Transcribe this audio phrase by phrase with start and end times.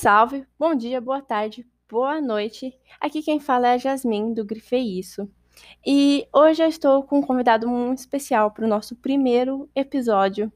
[0.00, 0.46] salve!
[0.58, 2.74] Bom dia, boa tarde, boa noite.
[2.98, 5.30] Aqui quem fala é a Jasmine do Grifei Isso.
[5.86, 10.50] E hoje eu estou com um convidado muito especial para o nosso primeiro episódio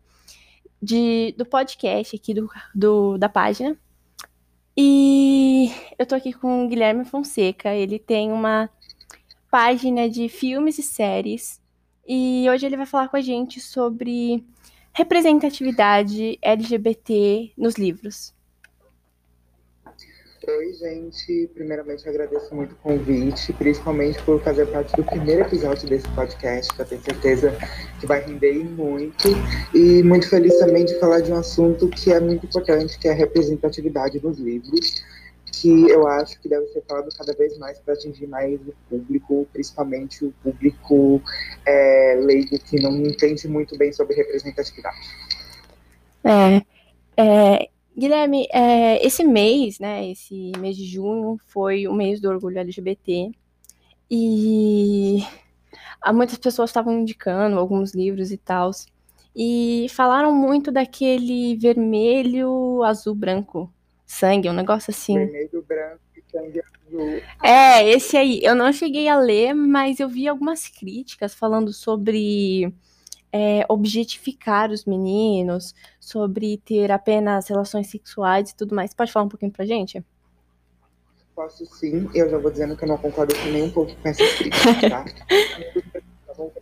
[0.80, 3.78] de, do podcast aqui do, do, da página.
[4.74, 7.74] E eu estou aqui com o Guilherme Fonseca.
[7.74, 8.70] Ele tem uma
[9.50, 11.60] página de filmes e séries.
[12.08, 14.42] E hoje ele vai falar com a gente sobre
[14.94, 18.33] representatividade LGBT nos livros.
[20.46, 21.48] Oi, gente.
[21.54, 26.82] Primeiramente, agradeço muito o convite, principalmente por fazer parte do primeiro episódio desse podcast, que
[26.82, 27.56] eu tenho certeza
[27.98, 29.28] que vai render muito.
[29.74, 33.12] E muito feliz também de falar de um assunto que é muito importante, que é
[33.12, 35.02] a representatividade nos livros,
[35.50, 39.48] que eu acho que deve ser falado cada vez mais para atingir mais o público,
[39.50, 41.22] principalmente o público
[41.64, 44.98] é, leigo que não entende muito bem sobre representatividade.
[46.22, 46.62] É,
[47.16, 52.58] é, Guilherme, é, esse mês, né, esse mês de junho, foi o mês do orgulho
[52.58, 53.30] LGBT.
[54.10, 55.22] E
[56.12, 58.70] muitas pessoas estavam indicando alguns livros e tal.
[59.34, 63.72] E falaram muito daquele vermelho, azul, branco.
[64.06, 65.14] Sangue, um negócio assim.
[65.14, 67.20] Vermelho, branco e sangue azul.
[67.42, 68.40] É, esse aí.
[68.42, 72.72] Eu não cheguei a ler, mas eu vi algumas críticas falando sobre
[73.36, 78.94] é, objetificar os meninos, sobre ter apenas relações sexuais e tudo mais.
[78.94, 80.04] Pode falar um pouquinho pra gente?
[81.34, 84.08] Posso sim, eu já vou dizendo que eu não concordo com nem um pouco com
[84.08, 85.04] essas críticas, tá?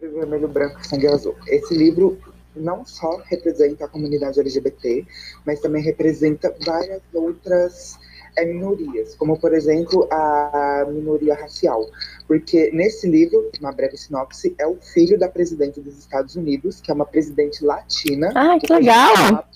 [0.00, 1.36] Vermelho, branco e sangue azul.
[1.46, 2.18] Esse livro
[2.56, 5.06] não só representa a comunidade LGBT,
[5.44, 8.00] mas também representa várias outras
[8.36, 11.86] é, minorias, como por exemplo a minoria racial.
[12.26, 16.90] Porque nesse livro, uma breve sinopse, é o filho da presidente dos Estados Unidos, que
[16.90, 18.32] é uma presidente latina.
[18.34, 19.48] Ah, que legal!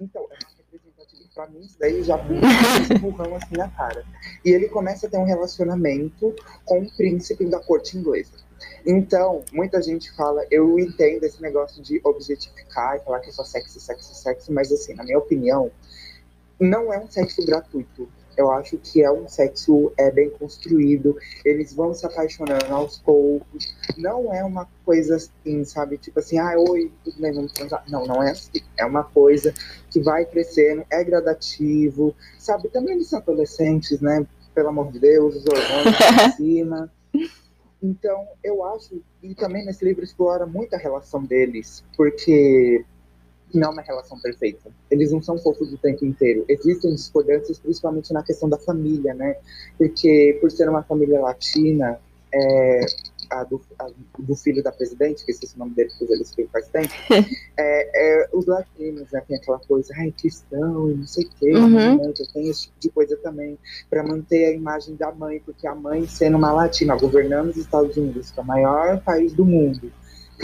[0.00, 0.52] Então, é
[1.34, 4.04] pra mim, isso daí já um burrão assim na cara.
[4.44, 8.32] E ele começa a ter um relacionamento com o príncipe da corte inglesa.
[8.86, 13.44] Então, muita gente fala, eu entendo esse negócio de objetificar e falar que é só
[13.44, 15.70] sexo, sexo, sexo, mas assim, na minha opinião,
[16.58, 18.08] não é um sexo gratuito.
[18.36, 21.16] Eu acho que é um sexo é, bem construído.
[21.44, 23.74] Eles vão se apaixonando aos poucos.
[23.96, 25.98] Não é uma coisa assim, sabe?
[25.98, 27.84] Tipo assim, ah, oi, tudo bem, vamos transar.
[27.88, 28.62] Não, não é assim.
[28.78, 29.52] É uma coisa
[29.90, 32.14] que vai crescendo, é gradativo.
[32.38, 32.68] Sabe?
[32.68, 34.26] Também eles são adolescentes, né?
[34.54, 35.96] Pelo amor de Deus, os hormônios
[36.26, 36.90] em cima.
[37.82, 42.84] Então, eu acho, e também nesse livro explora muito a relação deles, porque
[43.58, 44.70] não é uma relação perfeita.
[44.90, 46.44] Eles não são fofos o tempo inteiro.
[46.48, 49.36] Existem discordâncias, principalmente na questão da família, né?
[49.78, 51.98] Porque, por ser uma família latina,
[52.32, 52.86] é,
[53.32, 53.86] a do, a
[54.18, 56.92] do, filho da presidente, que esqueci o nome dele, porque eles ficam faz tempo,
[57.56, 61.52] é, é, os latinos, né, tem aquela coisa, ai, cristão e não sei o quê,
[61.52, 61.96] Uhum.
[61.96, 63.58] né, tem esse tipo de coisa também,
[63.88, 67.96] para manter a imagem da mãe, porque a mãe sendo uma latina, governando os Estados
[67.96, 69.90] Unidos, que é o maior país do mundo,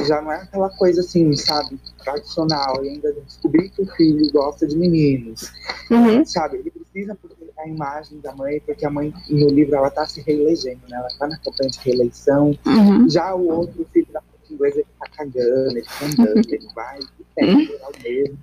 [0.05, 4.67] já não é aquela coisa assim, sabe, tradicional, e ainda descobrir que o filho gosta
[4.67, 5.51] de meninos,
[5.91, 6.25] Uhum.
[6.25, 7.17] sabe, ele precisa
[7.59, 11.09] a imagem da mãe, porque a mãe, no livro, ela tá se reelegendo, né, ela
[11.19, 13.09] tá na campanha de reeleição, Uhum.
[13.09, 17.09] já o outro filho da inglesa, ele tá cagando, ele tá andando, ele vai, ele
[17.35, 18.39] pega o mesmo.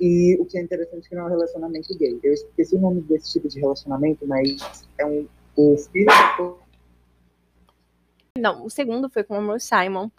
[0.00, 2.18] E o que é interessante é que não é um relacionamento gay.
[2.22, 4.56] Eu esqueci o nome desse tipo de relacionamento, mas
[4.98, 5.26] é um.
[5.54, 6.54] O filho da
[8.38, 10.10] Não, o segundo foi com o Amor Simon.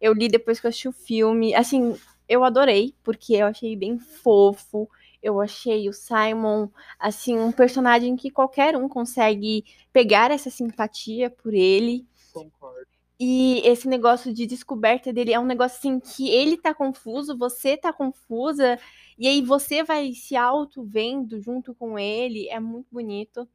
[0.00, 1.54] Eu li depois que eu assisti o filme.
[1.54, 1.96] Assim,
[2.28, 4.88] eu adorei, porque eu achei bem fofo.
[5.22, 6.68] Eu achei o Simon,
[6.98, 12.06] assim, um personagem que qualquer um consegue pegar essa simpatia por ele.
[12.32, 12.88] Concordo.
[13.22, 17.76] E esse negócio de descoberta dele é um negócio assim que ele tá confuso, você
[17.76, 18.78] tá confusa,
[19.18, 22.48] e aí você vai se auto-vendo junto com ele.
[22.48, 23.46] É muito bonito.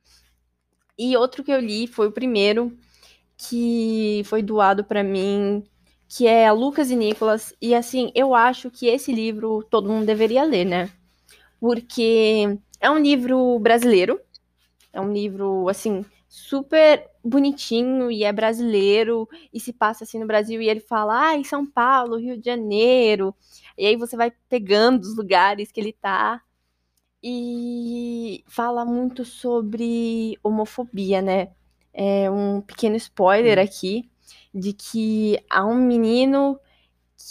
[0.96, 2.78] E outro que eu li foi o primeiro,
[3.36, 5.64] que foi doado pra mim,
[6.16, 7.54] que é Lucas e Nicolas.
[7.62, 10.90] E assim, eu acho que esse livro todo mundo deveria ler, né?
[11.60, 14.22] Porque é um livro brasileiro,
[14.94, 20.62] é um livro assim super bonitinho e é brasileiro e se passa assim no Brasil
[20.62, 23.36] e ele fala, ah, em São Paulo, Rio de Janeiro.
[23.78, 26.42] E aí você vai pegando os lugares que ele tá
[27.22, 31.50] e fala muito sobre homofobia, né?
[31.94, 33.64] É um pequeno spoiler Hum.
[33.64, 34.10] aqui
[34.56, 36.60] de que há um menino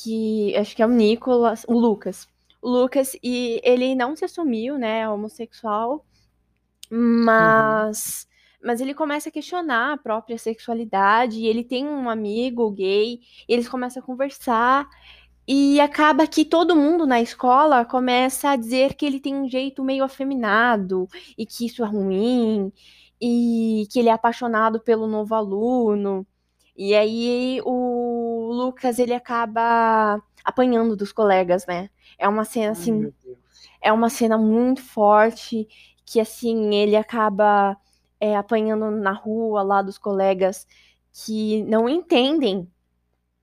[0.03, 2.29] que acho que é o Nicolas, o Lucas.
[2.62, 6.05] O Lucas, e ele não se assumiu, né, homossexual,
[6.91, 8.26] mas
[8.62, 13.69] mas ele começa a questionar a própria sexualidade, e ele tem um amigo gay, eles
[13.69, 14.88] começam a conversar,
[15.47, 19.85] E acaba que todo mundo na escola começa a dizer que ele tem um jeito
[19.85, 21.06] meio afeminado
[21.37, 22.73] e que isso é ruim
[23.21, 26.26] e que ele é apaixonado pelo novo aluno.
[26.76, 31.88] E aí o Lucas ele acaba apanhando dos colegas, né?
[32.19, 33.37] É uma cena assim, Ai,
[33.81, 35.69] é uma cena muito forte
[36.05, 37.76] que assim ele acaba
[38.21, 40.67] é, apanhando na rua lá dos colegas
[41.12, 42.69] que não entendem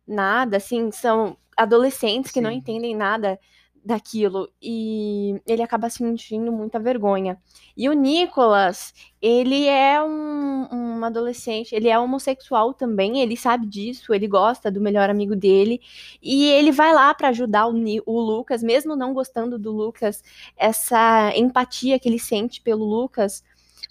[0.06, 2.44] nada, assim, são adolescentes que Sim.
[2.44, 3.40] não entendem nada
[3.84, 7.38] daquilo e ele acaba sentindo muita vergonha.
[7.76, 14.14] E o Nicolas, ele é um, um, adolescente, ele é homossexual também, ele sabe disso,
[14.14, 15.82] ele gosta do melhor amigo dele
[16.22, 17.74] e ele vai lá para ajudar o,
[18.06, 20.24] o, Lucas, mesmo não gostando do Lucas,
[20.56, 23.44] essa empatia que ele sente pelo Lucas,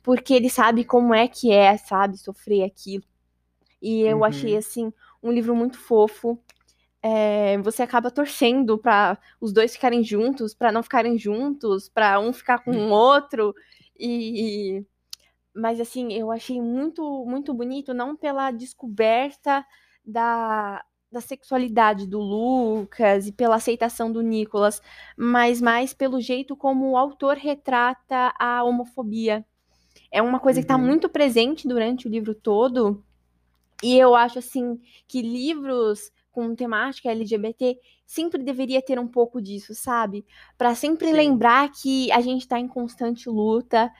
[0.02, 3.04] porque ele sabe como é que é, sabe, sofrer aquilo.
[3.82, 4.24] E eu uhum.
[4.24, 4.92] achei assim
[5.22, 6.38] um livro muito fofo
[7.02, 12.32] é, você acaba torcendo para os dois ficarem juntos, para não ficarem juntos, para um
[12.32, 13.54] ficar com o outro.
[13.98, 14.84] E,
[15.54, 19.64] mas assim, eu achei muito muito bonito, não pela descoberta
[20.04, 24.82] da, da sexualidade do Lucas e pela aceitação do Nicolas,
[25.16, 29.44] mas mais pelo jeito como o autor retrata a homofobia.
[30.10, 30.78] É uma coisa tá uhum.
[30.78, 33.02] que está muito presente durante o livro todo.
[33.82, 39.74] E eu acho assim que livros com temática LGBT sempre deveria ter um pouco disso,
[39.74, 40.24] sabe?
[40.56, 41.12] Para sempre Sim.
[41.12, 43.92] lembrar que a gente está em constante luta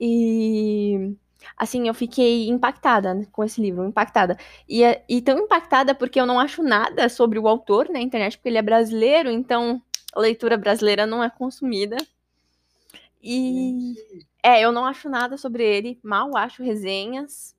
[0.00, 1.14] e
[1.56, 4.36] assim, eu fiquei impactada com esse livro, impactada.
[4.68, 8.48] E, e tão impactada porque eu não acho nada sobre o autor na internet, porque
[8.48, 9.82] ele é brasileiro, então
[10.14, 11.96] a leitura brasileira não é consumida.
[13.22, 13.94] E
[14.42, 17.56] é, eu não acho nada sobre ele, mal acho resenhas.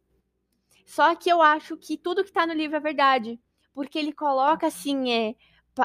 [0.85, 3.39] Só que eu acho que tudo que tá no livro é verdade
[3.73, 5.35] porque ele coloca assim, é,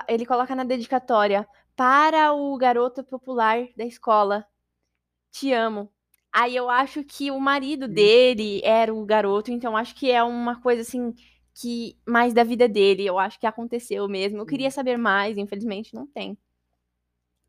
[0.09, 1.47] ele coloca na dedicatória
[1.77, 4.47] para o garoto popular da escola.
[5.31, 5.91] Te amo.
[6.33, 10.61] Aí eu acho que o marido dele era o garoto, então acho que é uma
[10.61, 11.15] coisa assim
[11.55, 14.39] que mais da vida dele, eu acho que aconteceu mesmo.
[14.39, 16.37] Eu queria saber mais, infelizmente não tem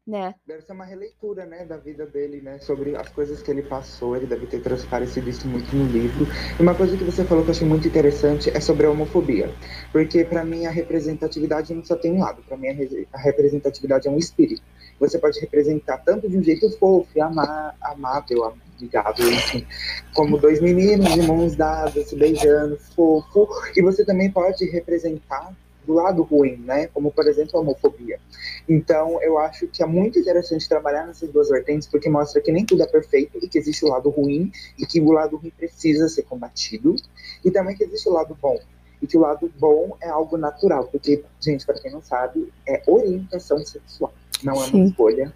[0.06, 0.36] né?
[0.46, 4.16] Deve ser uma releitura, né, da vida dele, né, sobre as coisas que ele passou.
[4.16, 6.28] Ele deve ter transparecido isso muito no livro.
[6.60, 9.52] E uma coisa que você falou que eu achei muito interessante é sobre a homofobia,
[9.92, 12.44] porque para mim a representatividade não só tem um lado.
[12.44, 12.68] Para mim
[13.12, 14.62] a representatividade é um espírito.
[15.00, 19.68] Você pode representar tanto de um jeito fofo, amar, amável, amigável, enfim,
[20.14, 23.48] como dois meninos de mãos dadas, se beijando, fofo.
[23.76, 25.52] E você também pode representar
[25.86, 26.88] do lado ruim, né?
[26.88, 28.20] Como, por exemplo, a homofobia.
[28.68, 32.66] Então, eu acho que é muito interessante trabalhar nessas duas vertentes, porque mostra que nem
[32.66, 36.10] tudo é perfeito e que existe o lado ruim e que o lado ruim precisa
[36.10, 36.96] ser combatido,
[37.44, 38.60] e também que existe o lado bom.
[39.02, 42.82] E que o lado bom é algo natural, porque, gente, para quem não sabe, é
[42.88, 44.78] orientação sexual, não é Sim.
[44.78, 45.34] uma escolha.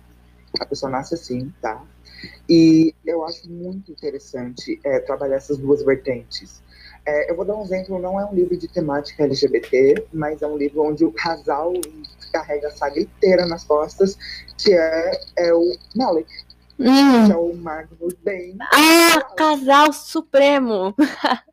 [0.59, 1.85] A pessoa nasce assim, tá?
[2.49, 6.61] E eu acho muito interessante é, trabalhar essas duas vertentes.
[7.05, 10.47] É, eu vou dar um exemplo, não é um livro de temática LGBT, mas é
[10.47, 11.73] um livro onde o casal
[12.31, 14.17] carrega a saga inteira nas costas,
[14.57, 16.29] que é, é o Malik.
[16.79, 17.25] Hum.
[17.25, 18.57] Que é o Magnus Bane.
[18.61, 20.95] Ah, casal supremo!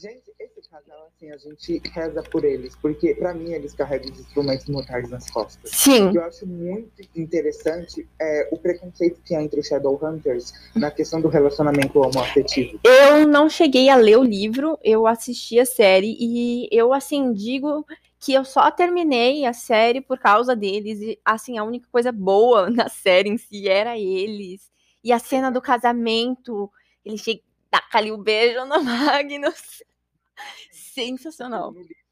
[0.00, 4.20] Gente, esse casal, assim, a gente reza por eles, porque para mim eles carregam os
[4.20, 5.72] instrumentos mortais nas costas.
[5.72, 6.14] Sim.
[6.14, 11.26] Eu acho muito interessante é, o preconceito que há entre os Shadowhunters na questão do
[11.26, 12.78] relacionamento homoafetivo.
[12.84, 17.84] Eu não cheguei a ler o livro, eu assisti a série e eu, assim, digo
[18.20, 21.00] que eu só terminei a série por causa deles.
[21.00, 24.70] E, assim, a única coisa boa na série em si era eles.
[25.02, 26.70] E a cena do casamento,
[27.04, 29.82] ele chega, taca ali o beijo no Magnus.
[30.70, 31.72] Sensacional.
[31.72, 32.08] No livro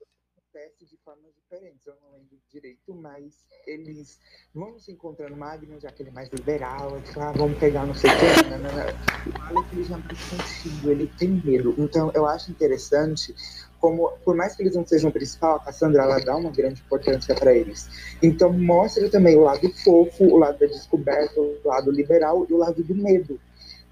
[0.57, 4.19] acontece de formas diferentes, eu não lembro direito, mas eles
[4.55, 7.95] vão se encontrando Magnus, já que ele é mais liberal, fala, ah, vamos pegar não
[7.95, 9.57] sei o que, não, não, não.
[9.59, 11.75] Olha que ele já mais contigo, ele tem medo.
[11.77, 13.35] Então eu acho interessante
[13.79, 16.81] como, por mais que eles não sejam o principal, a Cassandra ela dá uma grande
[16.81, 17.89] importância para eles.
[18.23, 22.57] Então mostra também o lado fofo, o lado da descoberta, o lado liberal e o
[22.57, 23.39] lado do medo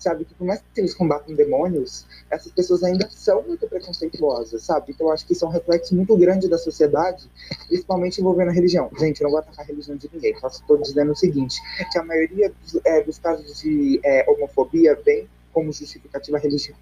[0.05, 0.25] sabe?
[0.25, 4.93] Que por mais que eles combatem demônios, essas pessoas ainda são muito preconceituosas, sabe?
[4.93, 7.29] Então eu acho que isso é um reflexo muito grande da sociedade,
[7.67, 8.91] principalmente envolvendo a religião.
[8.99, 11.99] Gente, eu não vou atacar a religião de ninguém, só estou dizendo o seguinte, que
[11.99, 16.77] a maioria dos, é, dos casos de é, homofobia vem como justificativa a religião.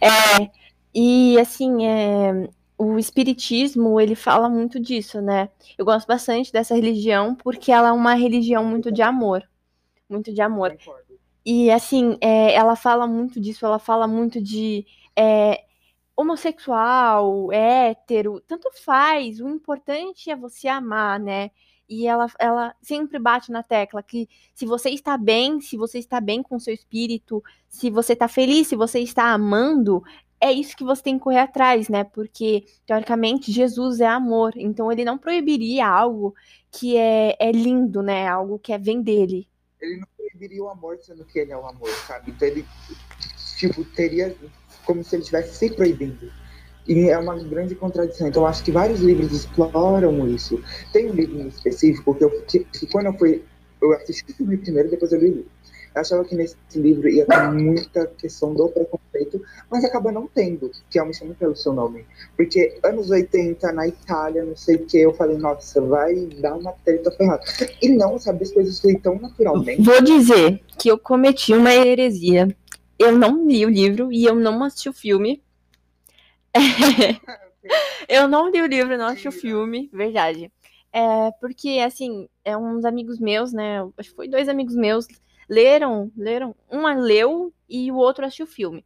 [0.00, 0.50] É,
[0.94, 2.48] e assim, é,
[2.78, 5.48] o espiritismo, ele fala muito disso, né?
[5.76, 9.42] Eu gosto bastante dessa religião porque ela é uma religião muito de amor.
[10.08, 10.76] Muito de amor.
[11.46, 14.84] E assim, é, ela fala muito disso, ela fala muito de
[15.16, 15.64] é,
[16.16, 19.40] homossexual, hétero, tanto faz.
[19.40, 21.52] O importante é você amar, né?
[21.88, 26.20] E ela, ela sempre bate na tecla que se você está bem, se você está
[26.20, 30.02] bem com seu espírito, se você está feliz, se você está amando,
[30.40, 32.02] é isso que você tem que correr atrás, né?
[32.04, 34.52] Porque, teoricamente, Jesus é amor.
[34.56, 36.34] Então, ele não proibiria algo
[36.72, 38.26] que é, é lindo, né?
[38.28, 39.48] Algo que é vem dele.
[39.80, 42.30] Ele não proibiria o amor sendo que ele é o amor, sabe?
[42.30, 42.66] Então, ele,
[43.56, 44.34] tipo, teria
[44.84, 46.32] como se ele estivesse se proibindo.
[46.86, 48.28] E é uma grande contradição.
[48.28, 50.62] Então, acho que vários livros exploram isso.
[50.92, 53.44] Tem um livro específico que, eu, que, que quando eu fui.
[53.82, 55.50] Eu assisti o filme primeiro, depois eu li o livro.
[55.96, 60.70] Eu achava que nesse livro ia ter muita questão do preconceito, mas acaba não tendo,
[60.90, 62.04] que é o Me Chame Pelo Seu Nome.
[62.36, 66.72] Porque anos 80, na Itália, não sei o que, eu falei, nossa, vai dar uma
[66.84, 67.42] treta ferrada.
[67.80, 69.80] E não, sabe, as coisas fluem tão naturalmente.
[69.80, 72.54] Vou dizer que eu cometi uma heresia.
[72.98, 75.42] Eu não li o livro e eu não assisti o filme.
[78.06, 80.52] eu não li o livro, não assisti o filme, verdade.
[80.92, 83.80] É, porque, assim, é uns amigos meus, né?
[83.96, 85.06] Acho que foi dois amigos meus
[85.48, 88.84] leram, leram, um leu e o outro assistiu o filme.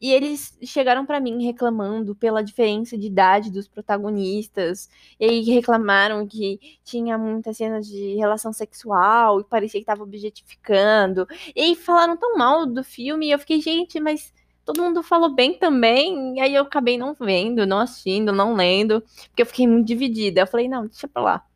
[0.00, 4.88] E eles chegaram para mim reclamando pela diferença de idade dos protagonistas.
[5.18, 11.26] E reclamaram que tinha muitas cenas de relação sexual e parecia que tava objetificando.
[11.54, 14.32] E falaram tão mal do filme e eu fiquei, gente, mas
[14.64, 16.36] todo mundo falou bem também.
[16.36, 20.42] E aí eu acabei não vendo, não assistindo, não lendo, porque eu fiquei muito dividida.
[20.42, 21.47] Eu falei, não, deixa pra lá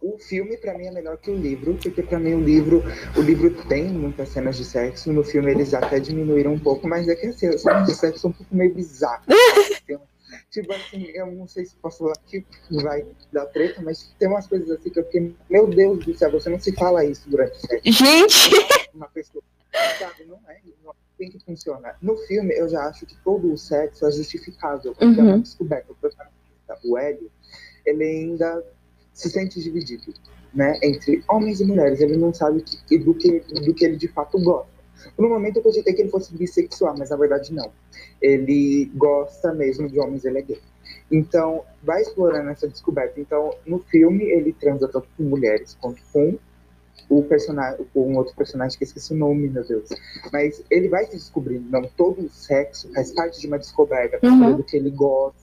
[0.00, 2.82] o filme para mim é melhor que o livro, porque para mim o livro,
[3.16, 7.08] o livro tem muitas cenas de sexo, no filme eles até diminuíram um pouco, mas
[7.08, 9.24] é que assim, as cenas de sexo são um pouco meio bizarras.
[10.50, 12.44] tipo assim, eu não sei se posso falar que
[12.82, 16.30] vai dar treta, mas tem umas coisas assim que eu fiquei, meu Deus do céu,
[16.30, 17.92] você não se fala isso durante o sexo.
[17.92, 18.50] Gente!
[18.94, 19.42] Uma pessoa,
[19.98, 21.96] sabe, não é, não tem que funcionar.
[22.02, 25.18] No filme, eu já acho que todo o sexo é justificável, porque uhum.
[25.18, 25.40] é uma uhum.
[25.40, 25.92] descoberta.
[26.84, 27.30] O Hélio,
[27.84, 28.64] ele ainda
[29.20, 30.14] se sente dividido,
[30.54, 32.00] né, entre homens e mulheres.
[32.00, 34.80] Ele não sabe que, do, que, do que ele de fato gosta.
[35.14, 37.70] Por um momento eu cogitei que ele fosse bissexual, mas na verdade não.
[38.20, 40.60] Ele gosta mesmo de homens, ele é gay.
[41.10, 43.20] Então, vai explorando essa descoberta.
[43.20, 46.38] Então, no filme, ele transa tanto com mulheres quanto com
[47.08, 49.88] o personagem, com um outro personagem que eu esqueci o nome, meu Deus.
[50.32, 51.68] Mas ele vai se descobrindo.
[51.68, 54.56] Não, todo o sexo faz parte de uma descoberta, uhum.
[54.56, 55.40] do que ele gosta.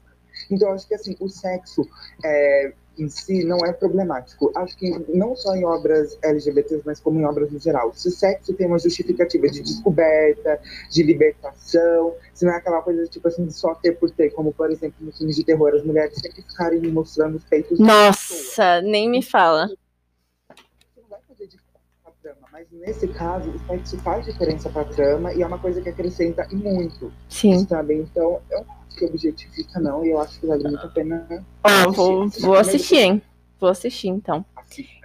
[0.49, 1.87] Então, acho que assim, o sexo
[2.23, 4.51] é, em si não é problemático.
[4.55, 7.93] Acho que não só em obras LGBTs, mas como em obras no geral.
[7.93, 10.59] Se o sexo tem uma justificativa de descoberta,
[10.91, 14.53] de libertação, se não é aquela coisa tipo assim, de só ter por ter, como
[14.53, 17.79] por exemplo nos filmes de terror, as mulheres sempre ficarem mostrando os peitos.
[17.79, 19.67] Nossa, nem me fala.
[19.67, 24.83] Você não vai fazer diferença pra trama, mas nesse caso, o sexo faz diferença pra
[24.83, 27.13] trama e é uma coisa que acrescenta muito.
[27.29, 27.67] Sim.
[27.67, 27.93] Sabe?
[27.93, 28.65] Então, eu
[28.97, 31.45] que objetifica, não, e eu acho que vale muito a pena.
[31.63, 33.21] Ó, oh, vou, vou assistir, hein?
[33.59, 34.43] Vou assistir, então.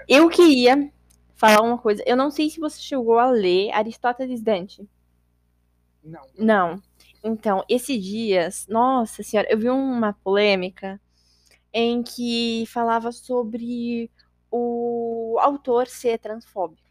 [0.08, 0.90] Eu queria
[1.34, 2.02] falar uma coisa.
[2.06, 4.88] Eu não sei se você chegou a ler Aristóteles Dante.
[6.02, 6.22] Não.
[6.38, 6.82] Não.
[7.22, 10.98] Então, esses dias, nossa senhora, eu vi uma polêmica
[11.70, 14.10] em que falava sobre
[14.50, 16.81] o autor ser transfóbico.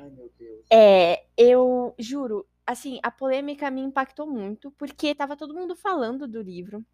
[0.00, 0.66] Ai, meu Deus.
[0.70, 6.40] É, eu juro, assim, a polêmica me impactou muito, porque tava todo mundo falando do
[6.40, 6.84] livro.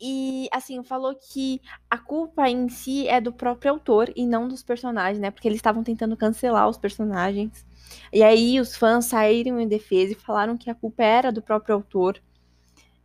[0.00, 1.60] E, assim, falou que
[1.90, 5.30] a culpa em si é do próprio autor e não dos personagens, né?
[5.30, 7.66] Porque eles estavam tentando cancelar os personagens.
[8.12, 11.74] E aí os fãs saíram em defesa e falaram que a culpa era do próprio
[11.74, 12.22] autor.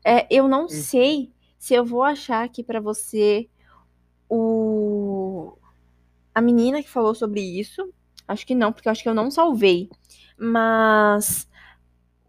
[0.03, 0.69] É, eu não uhum.
[0.69, 3.49] sei se eu vou achar aqui para você
[4.29, 5.57] o
[6.33, 7.93] a menina que falou sobre isso.
[8.31, 9.89] Acho que não, porque eu acho que eu não salvei.
[10.37, 11.47] Mas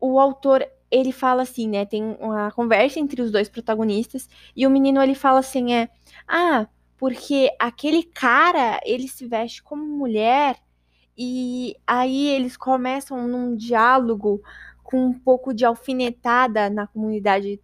[0.00, 1.86] o autor ele fala assim, né?
[1.86, 5.88] Tem uma conversa entre os dois protagonistas e o menino ele fala assim, é,
[6.28, 6.66] ah,
[6.98, 10.56] porque aquele cara ele se veste como mulher
[11.16, 14.42] e aí eles começam num diálogo
[14.82, 17.60] com um pouco de alfinetada na comunidade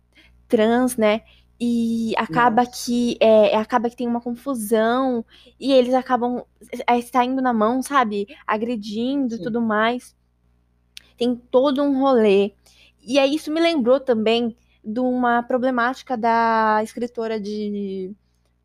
[0.49, 1.23] trans, né?
[1.61, 2.85] E acaba Nossa.
[2.85, 5.25] que é, acaba que tem uma confusão
[5.59, 6.45] e eles acabam
[6.87, 8.29] é, saindo na mão, sabe?
[8.47, 10.17] Agredindo e tudo mais
[11.19, 12.53] tem todo um rolê.
[13.03, 18.15] E aí isso me lembrou também de uma problemática da escritora de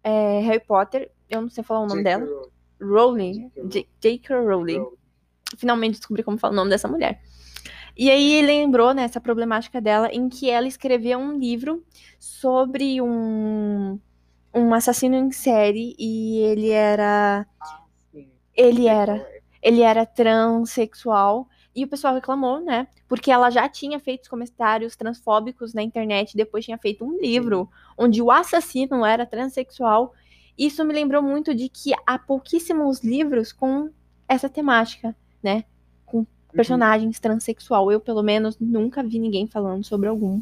[0.03, 2.25] é, Harry Potter, eu não sei falar o nome dela.
[2.79, 3.51] Rowling.
[3.99, 4.35] J.K.
[4.35, 4.85] Rowling.
[5.57, 7.21] Finalmente descobri como fala o nome dessa mulher.
[7.95, 11.83] E aí lembrou nessa né, problemática dela em que ela escreveu um livro
[12.19, 13.99] sobre um,
[14.53, 17.83] um assassino em série e ele era ah,
[18.55, 19.25] ele era
[19.61, 22.87] ele era transexual E o pessoal reclamou, né?
[23.07, 28.21] Porque ela já tinha feito comentários transfóbicos na internet, depois tinha feito um livro onde
[28.21, 30.13] o assassino era transexual.
[30.57, 33.89] Isso me lembrou muito de que há pouquíssimos livros com
[34.27, 35.63] essa temática, né?
[36.53, 36.55] Uhum.
[36.55, 37.91] personagens transexual.
[37.91, 40.41] Eu, pelo menos, nunca vi ninguém falando sobre algum.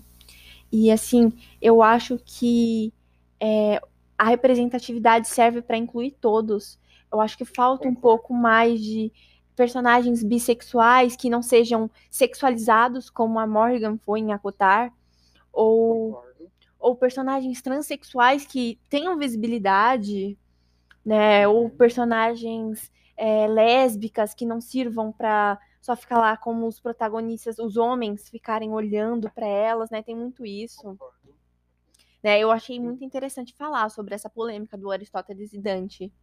[0.72, 2.94] E assim, eu acho que
[3.40, 3.82] é,
[4.18, 6.80] a representatividade serve para incluir todos.
[7.12, 9.12] Eu acho que falta um pouco mais de
[9.56, 14.94] personagens bissexuais que não sejam sexualizados, como a Morgan foi em Acotar,
[15.52, 16.24] ou,
[16.80, 20.38] ou personagens transexuais que tenham visibilidade,
[21.06, 21.48] né?
[21.48, 27.76] Ou personagens é, lésbicas que não sirvam para só ficar lá como os protagonistas, os
[27.76, 30.04] homens ficarem olhando para elas, né?
[30.04, 30.98] Tem muito isso.
[32.24, 32.40] Né?
[32.40, 36.14] Eu achei muito interessante falar sobre essa polêmica do Aristóteles e Dante.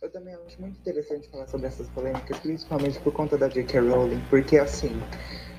[0.00, 3.80] Eu também acho muito interessante falar sobre essas polêmicas, principalmente por conta da J.K.
[3.80, 4.92] Rowling, porque assim,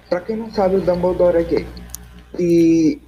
[0.07, 1.67] pra quem não sabe, o Dumbledore é gay.
[2.39, 3.01] E.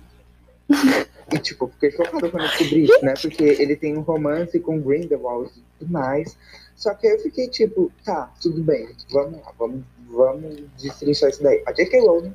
[1.33, 3.13] E tipo, fiquei chocado quando eu descobri isso, né?
[3.21, 6.37] Porque ele tem um romance com Grindelwald e tudo mais.
[6.81, 11.43] Só que aí eu fiquei tipo, tá, tudo bem, vamos lá, vamos, vamos destrinchar isso
[11.43, 11.61] daí.
[11.67, 11.99] A J.K.
[12.01, 12.33] Rowling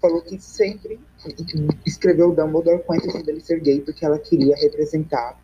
[0.00, 1.00] falou que sempre
[1.84, 5.36] escreveu Dumbledore com a intenção dele ser gay, porque ela queria representar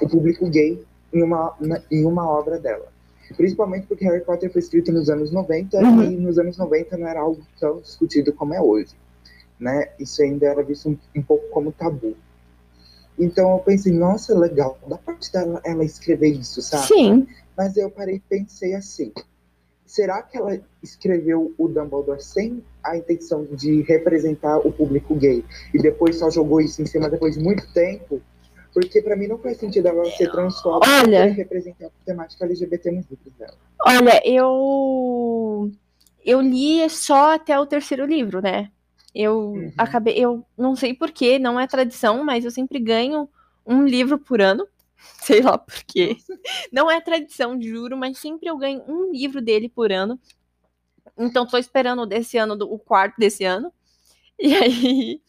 [0.00, 2.90] o público gay em uma, na- em uma obra dela.
[3.36, 6.02] Principalmente porque Harry Potter foi escrito nos anos 90 Uhum.
[6.02, 8.94] e nos anos 90 não era algo tão discutido como é hoje.
[9.60, 9.90] Né?
[9.98, 12.16] Isso ainda era visto um, um pouco como tabu.
[13.18, 16.86] Então eu pensei, nossa, legal, da parte dela ela escrever isso, sabe?
[16.86, 17.26] Sim.
[17.56, 19.12] Mas eu parei e pensei assim:
[19.84, 25.44] será que ela escreveu o Dumbledore sem a intenção de representar o público gay
[25.74, 28.22] e depois só jogou isso em cima depois de muito tempo?
[28.72, 31.26] Porque pra mim não faz sentido ela ser transfóbica Olha.
[31.26, 33.54] e representar a temática LGBT nos livros dela.
[33.80, 35.72] Olha, eu
[36.24, 38.70] eu li só até o terceiro livro, né?
[39.18, 39.72] Eu Uhum.
[39.76, 43.28] acabei, eu não sei porquê, não é tradição, mas eu sempre ganho
[43.66, 44.68] um livro por ano.
[45.20, 46.16] Sei lá por quê.
[46.72, 50.20] Não é tradição, juro, mas sempre eu ganho um livro dele por ano.
[51.18, 53.72] Então tô esperando desse ano, do- o quarto desse ano.
[54.40, 55.22] E aí,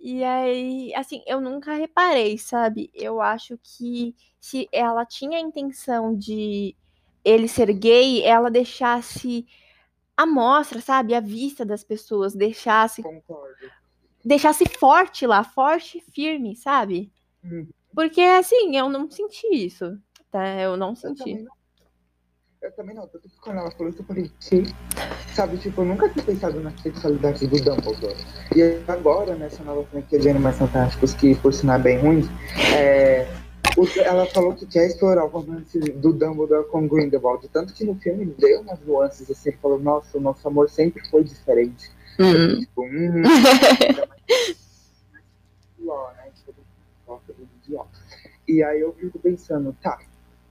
[0.00, 2.90] e aí, assim, eu nunca reparei, sabe?
[2.94, 6.76] Eu acho que se ela tinha a intenção de
[7.24, 9.46] ele ser gay, ela deixasse
[10.16, 11.14] a mostra, sabe?
[11.14, 13.54] A vista das pessoas, deixasse, Concordo.
[14.24, 17.12] deixasse forte lá, forte e firme, sabe?
[17.42, 17.68] Uhum.
[17.94, 19.98] Porque assim, eu não senti isso,
[20.30, 20.46] tá?
[20.60, 21.18] Eu não Eu senti.
[21.24, 21.52] também não.
[22.62, 23.06] Eu também não.
[23.06, 24.62] Tanto que quando ela falou isso, eu falei, que?
[25.34, 28.16] Sabe, tipo, eu nunca tinha pensado na sexualidade do Dumbledore.
[28.56, 32.20] E agora, nessa nova franquia de Animais Fantásticos, que por sinal é bem ruim,
[32.74, 33.26] é,
[34.04, 37.48] ela falou que quer explorar o romance do Dumbledore com Grindelwald.
[37.48, 41.06] Tanto que no filme deu umas nuances, assim, ele falou, nossa, o nosso amor sempre
[41.08, 41.90] foi diferente.
[42.18, 42.60] Hum.
[42.60, 43.22] Tipo, hum,
[43.88, 44.56] ainda mais-
[45.80, 46.30] Ló, né?
[46.34, 46.64] Tipo.
[48.46, 49.98] E aí eu fico pensando, tá,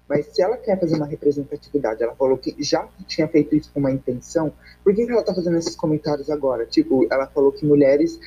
[0.09, 3.79] mas se ela quer fazer uma representatividade, ela falou que já tinha feito isso com
[3.79, 4.51] uma intenção,
[4.83, 6.65] por que, que ela tá fazendo esses comentários agora?
[6.65, 8.19] Tipo, ela falou que mulheres,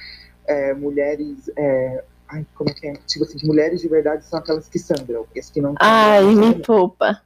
[0.47, 2.95] é, mulheres, é, ai, como é que é?
[3.07, 6.55] Tipo assim, que mulheres de verdade são aquelas que sangram, as que não Ai, me
[6.62, 7.23] poupa.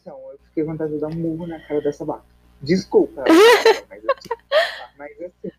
[0.00, 2.24] Então, eu fiquei com vontade de dar um murro na cara dessa vaca.
[2.60, 3.24] Desculpa,
[3.88, 4.28] mas, assim,
[4.96, 5.50] mas assim,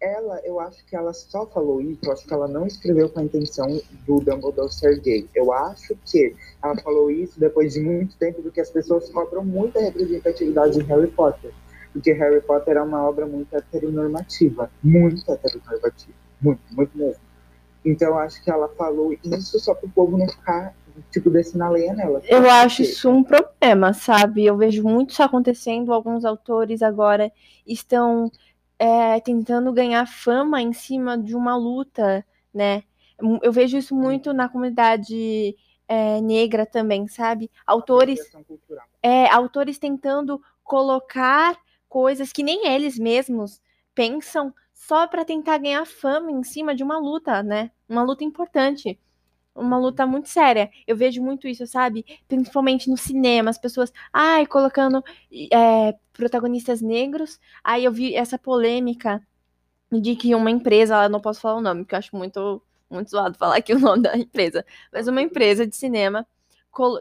[0.00, 3.20] ela, eu acho que ela só falou isso, eu acho que ela não escreveu com
[3.20, 3.66] a intenção
[4.06, 5.28] do Dumbledore ser gay.
[5.34, 9.80] Eu acho que ela falou isso depois de muito tempo, porque as pessoas cobram muita
[9.80, 11.52] representatividade em Harry Potter.
[11.92, 14.70] Porque Harry Potter é uma obra muito heteronormativa.
[14.82, 16.16] Muito heteronormativa.
[16.40, 17.27] Muito, muito mesmo.
[17.84, 20.74] Então eu acho que ela falou isso só pro povo não ficar,
[21.10, 22.20] tipo, descendo a lenha nela.
[22.26, 24.44] Eu acho isso um problema, sabe?
[24.44, 25.92] Eu vejo muito isso acontecendo.
[25.92, 27.32] Alguns autores agora
[27.66, 28.30] estão
[28.78, 32.82] é, tentando ganhar fama em cima de uma luta, né?
[33.42, 35.56] Eu vejo isso muito na comunidade
[35.88, 37.50] é, negra também, sabe?
[37.66, 38.20] Autores
[39.02, 43.60] é, autores tentando colocar coisas que nem eles mesmos
[43.94, 47.70] pensam só para tentar ganhar fama em cima de uma luta, né?
[47.88, 48.98] Uma luta importante.
[49.54, 50.70] Uma luta muito séria.
[50.86, 52.06] Eu vejo muito isso, sabe?
[52.28, 55.02] Principalmente no cinema, as pessoas, ai, colocando
[55.52, 57.40] é, protagonistas negros.
[57.62, 59.20] Aí eu vi essa polêmica
[59.90, 63.10] de que uma empresa, eu não posso falar o nome, porque eu acho muito, muito
[63.10, 66.26] zoado falar aqui o nome da empresa, mas uma empresa de cinema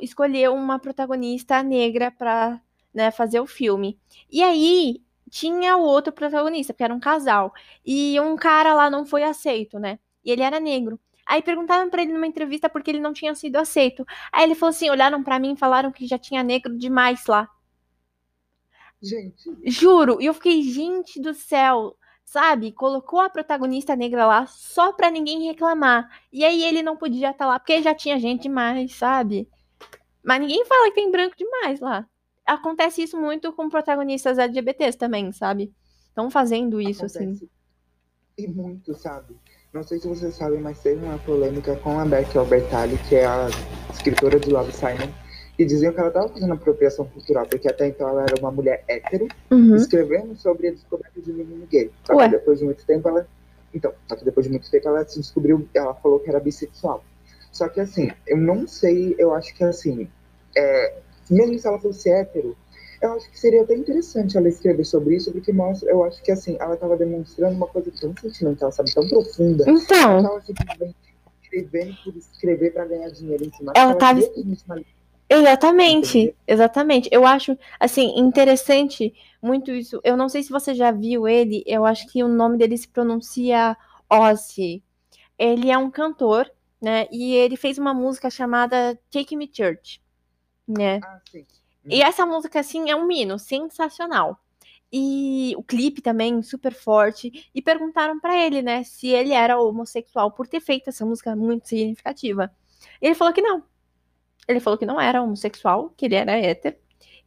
[0.01, 2.59] escolheu uma protagonista negra para
[2.93, 3.99] né, fazer o filme.
[4.31, 7.53] E aí tinha o outro protagonista, porque era um casal.
[7.85, 9.99] E um cara lá não foi aceito, né?
[10.23, 10.99] E ele era negro.
[11.25, 14.05] Aí perguntaram pra ele numa entrevista porque ele não tinha sido aceito.
[14.31, 17.49] Aí ele falou assim: olharam pra mim e falaram que já tinha negro demais lá.
[19.01, 19.55] Gente.
[19.65, 22.71] Juro, e eu fiquei, gente do céu, sabe?
[22.71, 26.09] Colocou a protagonista negra lá só pra ninguém reclamar.
[26.31, 29.47] E aí ele não podia estar lá, porque já tinha gente demais, sabe?
[30.23, 32.07] Mas ninguém fala que tem branco demais lá.
[32.47, 35.73] Acontece isso muito com protagonistas LGBTs também, sabe?
[36.07, 37.25] Estão fazendo isso, assim.
[37.25, 37.45] Acontece.
[37.45, 37.49] assim.
[38.37, 39.35] E muito, sabe?
[39.73, 43.25] Não sei se vocês sabem, mas teve uma polêmica com a Becky Albertalli, que é
[43.25, 43.47] a
[43.91, 45.11] escritora de Love Simon
[45.57, 48.83] e diziam que ela estava fazendo apropriação cultural, porque até então ela era uma mulher
[48.87, 49.75] hétero, uhum.
[49.75, 51.91] escrevendo sobre a descoberta de um menino gay.
[52.03, 53.27] Só que depois de muito tempo ela.
[53.73, 57.03] Então, só que depois de muito tempo ela se descobriu, ela falou que era bissexual.
[57.51, 60.07] Só que assim, eu não sei, eu acho que assim,
[60.55, 60.97] é,
[61.29, 62.55] mesmo se ela fosse hétero,
[63.01, 66.31] eu acho que seria até interessante ela escrever sobre isso, porque mostra, eu acho que
[66.31, 69.65] assim, ela estava demonstrando uma coisa tão sentimental, sabe, tão profunda.
[69.67, 70.19] Então.
[70.19, 70.95] Ela estava simplesmente
[71.43, 73.71] escrevendo por escrever para ganhar dinheiro em cima.
[73.75, 74.19] Ela estava
[75.29, 77.09] Exatamente, exatamente.
[77.11, 79.99] Eu acho, assim, interessante muito isso.
[80.03, 82.87] Eu não sei se você já viu ele, eu acho que o nome dele se
[82.87, 83.75] pronuncia
[84.09, 84.81] Ozzy.
[85.37, 86.49] Ele é um cantor,
[86.81, 87.07] né?
[87.11, 90.01] E ele fez uma música chamada Take Me Church,
[90.67, 90.99] né?
[91.03, 91.45] Ah, sim.
[91.85, 94.39] E essa música, assim, é um hino sensacional.
[94.91, 97.49] E o clipe também super forte.
[97.53, 101.67] E perguntaram para ele, né, se ele era homossexual por ter feito essa música muito
[101.67, 102.51] significativa.
[103.01, 103.63] E ele falou que não,
[104.47, 106.75] ele falou que não era homossexual, que ele era hétero,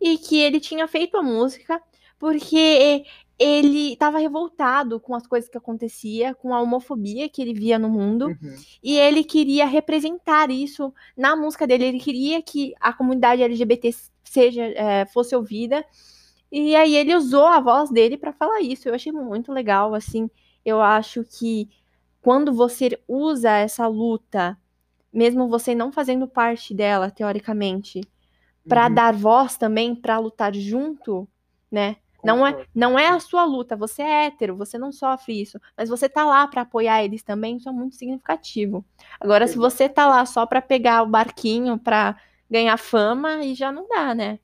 [0.01, 1.83] e que ele tinha feito a música
[2.19, 3.05] porque
[3.41, 7.89] ele estava revoltado com as coisas que acontecia, com a homofobia que ele via no
[7.89, 8.57] mundo, uhum.
[8.83, 11.87] e ele queria representar isso na música dele.
[11.87, 15.85] Ele queria que a comunidade LGBT seja é, fosse ouvida,
[16.53, 18.89] e aí ele usou a voz dele para falar isso.
[18.89, 20.29] Eu achei muito legal, assim.
[20.65, 21.69] Eu acho que
[22.21, 24.59] quando você usa essa luta
[25.13, 28.01] mesmo você não fazendo parte dela, teoricamente,
[28.69, 28.95] para uhum.
[28.95, 31.29] dar voz também, para lutar junto,
[31.71, 31.97] né?
[32.25, 35.89] Não é, não é a sua luta, você é hétero, você não sofre isso, mas
[35.89, 38.85] você tá lá para apoiar eles também, isso é muito significativo.
[39.21, 42.17] Agora, se você tá lá só para pegar o barquinho, para
[42.51, 44.39] ganhar fama, aí já não dá, né?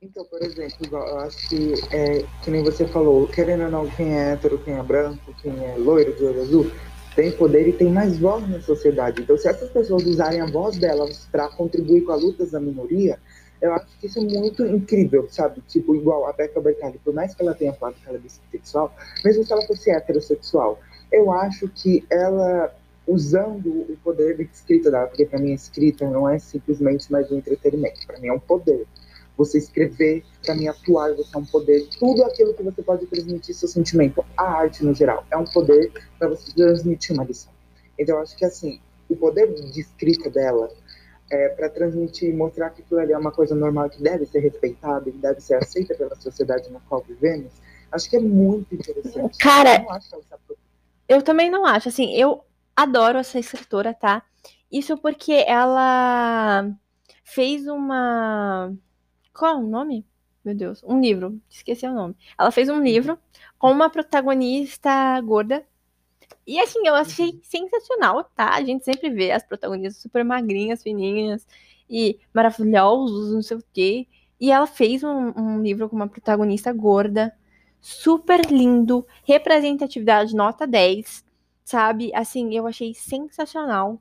[0.00, 4.16] Então, por exemplo, eu acho que, é, que nem você falou, querendo ou não, quem
[4.16, 6.70] é hétero, quem é branco, quem é loiro de olho azul,
[7.16, 9.22] tem poder e tem mais voz na sociedade.
[9.22, 13.18] Então, se essas pessoas usarem a voz delas para contribuir com a luta da minoria,
[13.60, 15.62] eu acho que isso é muito incrível, sabe?
[15.68, 18.94] Tipo, igual a Becca Bertalli, por mais que ela tenha falado que ela é bissexual,
[19.24, 20.78] mesmo se ela fosse heterossexual,
[21.10, 22.74] eu acho que ela,
[23.06, 27.30] usando o poder de escrita dela, porque para mim a escrita não é simplesmente mais
[27.32, 28.86] um entretenimento, para mim é um poder
[29.38, 31.86] você escrever, para mim atuar, você é um poder.
[32.00, 35.92] Tudo aquilo que você pode transmitir seu sentimento, a arte no geral, é um poder
[36.18, 37.52] para você transmitir uma lição.
[37.96, 40.68] Então eu acho que assim, o poder de escrita dela
[41.30, 45.08] é para transmitir, mostrar que aquilo ali é uma coisa normal que deve ser respeitada
[45.08, 47.52] e deve ser aceita pela sociedade na qual vivemos.
[47.92, 49.38] Acho que é muito interessante.
[49.38, 49.84] Cara,
[50.48, 50.56] eu,
[51.16, 51.88] eu também não acho.
[51.88, 52.44] Assim, eu
[52.76, 54.22] adoro essa escritora, tá?
[54.70, 56.70] Isso porque ela
[57.24, 58.72] fez uma
[59.38, 60.04] qual é o nome?
[60.44, 62.16] Meu Deus, um livro, esqueci o nome.
[62.36, 63.16] Ela fez um livro
[63.56, 65.64] com uma protagonista gorda.
[66.48, 67.40] E assim, eu achei uhum.
[67.42, 68.54] sensacional, tá?
[68.54, 71.46] A gente sempre vê as protagonistas super magrinhas, fininhas
[71.90, 74.06] e maravilhosos, não sei o quê.
[74.40, 77.36] E ela fez um, um livro com uma protagonista gorda,
[77.82, 81.22] super lindo, representatividade nota 10,
[81.62, 82.10] sabe?
[82.14, 84.00] Assim, eu achei sensacional.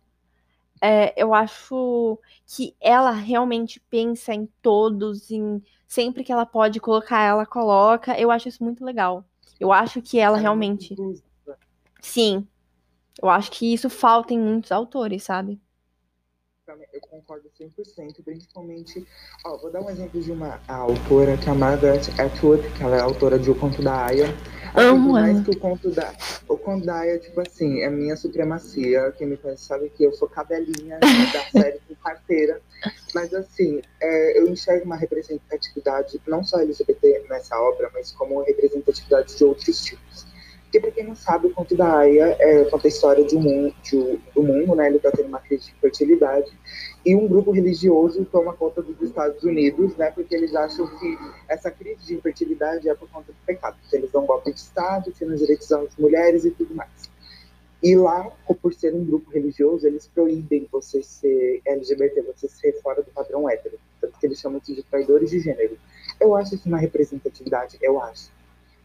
[0.81, 7.21] É, eu acho que ela realmente pensa em todos, em sempre que ela pode colocar,
[7.23, 8.17] ela coloca.
[8.17, 9.25] Eu acho isso muito legal.
[9.59, 10.95] Eu acho que ela realmente.
[12.01, 12.47] Sim.
[13.21, 15.59] Eu acho que isso falta em muitos autores, sabe?
[16.91, 19.07] eu concordo 100%, principalmente,
[19.45, 22.97] ó, vou dar um exemplo de uma autora, que é a Margaret Atwood, que ela
[22.97, 24.25] é autora de O Conto da Aya.
[24.75, 26.13] Amo mais que o Conto da...
[26.47, 30.11] O Conto da Aya, tipo assim, é minha supremacia, quem me conhece sabe que eu
[30.11, 30.99] sou cadelinha
[31.31, 32.61] da série com carteira,
[33.15, 39.37] mas assim, é, eu enxergo uma representatividade, não só LGBT nessa obra, mas como representatividade
[39.37, 40.26] de outros tipos.
[40.67, 43.71] Porque, para quem não sabe, o conto da Aya é, conta a história de um
[43.81, 44.87] de, do mundo, né?
[44.87, 46.51] Ele está tendo uma crise de fertilidade.
[47.05, 50.11] E um grupo religioso toma conta dos Estados Unidos, né?
[50.11, 53.77] Porque eles acham que essa crise de infertilidade é por conta do pecado.
[53.93, 57.09] Eles dão golpe de Estado, tiram os direitos das mulheres e tudo mais.
[57.81, 58.29] E lá,
[58.61, 63.49] por ser um grupo religioso, eles proíbem você ser LGBT, você ser fora do padrão
[63.49, 63.79] hétero.
[64.01, 65.77] Tanto que eles chamam de traidores de gênero.
[66.19, 68.35] Eu acho isso uma representatividade, eu acho.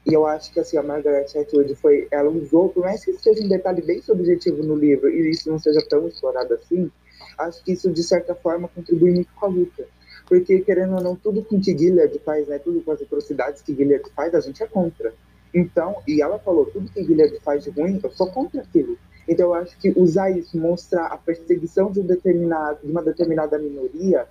[0.05, 3.43] E eu acho que assim, a Margaret Atwood foi, ela usou, por mais que seja
[3.45, 6.91] um detalhe bem subjetivo no livro e isso não seja tão explorado assim,
[7.39, 9.87] acho que isso de certa forma contribui muito com a luta.
[10.27, 12.59] Porque, querendo ou não, tudo com que Gilead faz, né?
[12.59, 15.13] Tudo com as atrocidades que Gilead faz, a gente é contra.
[15.53, 18.97] Então, e ela falou, tudo que Gilead faz de ruim, eu sou contra aquilo.
[19.29, 24.27] Então, eu acho que usar isso, mostrar a perseguição de, um de uma determinada minoria,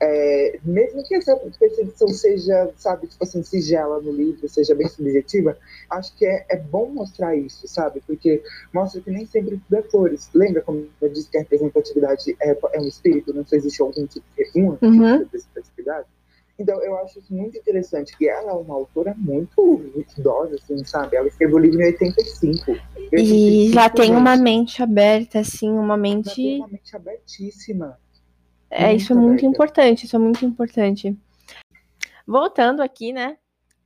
[0.00, 5.56] é, mesmo que essa percepção seja, sabe, tipo assim, sigela no livro, seja bem subjetiva,
[5.90, 8.02] acho que é, é bom mostrar isso, sabe?
[8.06, 10.28] Porque mostra que nem sempre tudo é flores.
[10.34, 14.06] Lembra como eu disse que a representatividade é, é um espírito, não se existe algum
[14.06, 14.98] tipo de, uma tipo uhum.
[14.98, 16.06] de representatividade?
[16.56, 21.16] Então, eu acho isso muito interessante, que ela é uma autora muito idosa, assim, sabe?
[21.16, 22.76] Ela escreveu o livro em 85.
[23.12, 26.36] E já tem uma mente aberta, assim, uma mente...
[26.36, 27.98] Tem uma mente abertíssima.
[28.76, 31.16] É, isso é muito importante, isso é muito importante.
[32.26, 33.38] Voltando aqui, né,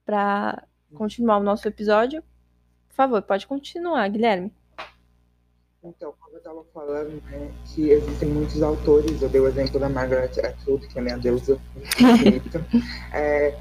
[0.02, 2.22] para continuar o nosso episódio.
[2.88, 4.50] Por favor, pode continuar, Guilherme.
[5.84, 9.90] Então, como eu estava falando, né, que existem muitos autores, eu dei o exemplo da
[9.90, 11.60] Margaret Atwood, que é minha deusa
[13.12, 13.54] é,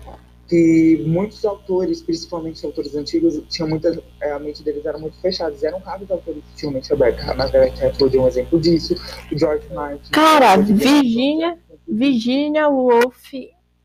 [0.48, 5.56] que muitos autores, principalmente autores antigos, tinham muita, é, a mente deles era muito fechada.
[5.62, 7.32] Eram raros autores que tinham mente aberta.
[7.32, 8.96] A Margaret Atwood é um exemplo disso.
[9.32, 10.12] O George Martin.
[10.12, 11.58] Cara, Virginia,
[11.88, 13.34] Virginia Woolf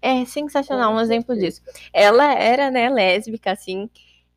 [0.01, 1.63] é sensacional, um exemplo disso.
[1.93, 3.89] Ela era, né, lésbica, assim,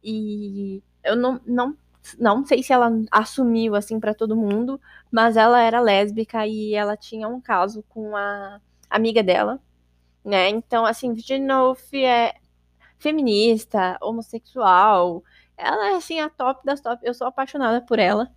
[0.03, 1.75] e eu não, não,
[2.19, 4.79] não sei se ela assumiu, assim, para todo mundo,
[5.11, 8.59] mas ela era lésbica e ela tinha um caso com a
[8.89, 9.59] amiga dela,
[10.25, 10.49] né?
[10.49, 12.33] Então, assim, Virginia Woolf é
[12.97, 15.23] feminista, homossexual.
[15.55, 17.05] Ela é, assim, a top das top.
[17.05, 18.29] Eu sou apaixonada por ela.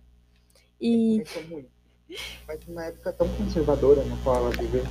[0.79, 1.23] E...
[2.47, 4.83] Mas numa época tão conservadora no qual ela viveu.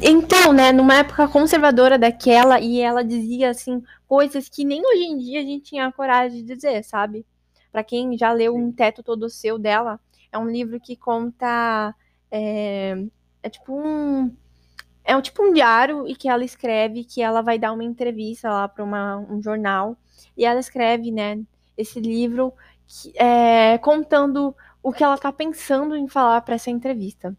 [0.00, 5.18] Então, né, numa época conservadora daquela, e ela dizia, assim, coisas que nem hoje em
[5.18, 7.24] dia a gente tinha coragem de dizer, sabe?
[7.70, 10.00] Para quem já leu Um Teto Todo Seu dela,
[10.32, 11.94] é um livro que conta.
[12.30, 12.96] É,
[13.42, 14.34] é tipo um
[15.04, 18.50] é um tipo um diário e que ela escreve que ela vai dar uma entrevista
[18.50, 19.96] lá para um jornal
[20.36, 21.40] e ela escreve, né,
[21.76, 22.52] esse livro
[22.86, 27.36] que, é, contando o que ela tá pensando em falar para essa entrevista.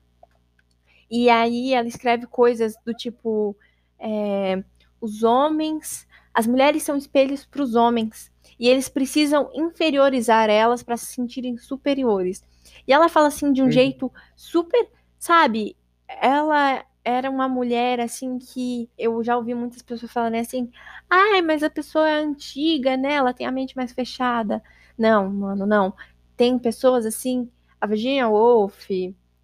[1.09, 3.55] E aí ela escreve coisas do tipo
[3.99, 4.63] é,
[4.99, 10.97] os homens, as mulheres são espelhos para os homens e eles precisam inferiorizar elas para
[10.97, 12.41] se sentirem superiores.
[12.87, 13.71] E ela fala assim de um uhum.
[13.71, 14.87] jeito super,
[15.19, 15.75] sabe?
[16.07, 20.71] Ela era uma mulher assim que eu já ouvi muitas pessoas falando assim:
[21.09, 23.13] "Ai, mas a pessoa é antiga, né?
[23.15, 24.63] Ela tem a mente mais fechada".
[24.97, 25.93] Não, mano, não.
[26.37, 27.49] Tem pessoas assim,
[27.81, 28.89] a Virginia Woolf,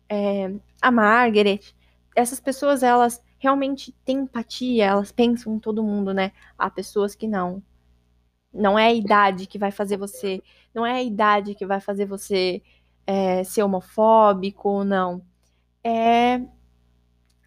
[0.10, 1.62] é, a Margaret,
[2.16, 6.32] essas pessoas elas realmente têm empatia, elas pensam em todo mundo, né?
[6.58, 7.64] Há pessoas que não.
[8.54, 10.42] Não é a idade que vai fazer você,
[10.74, 12.62] não é a idade que vai fazer você
[13.06, 15.22] é, ser homofóbico, não.
[15.84, 16.42] É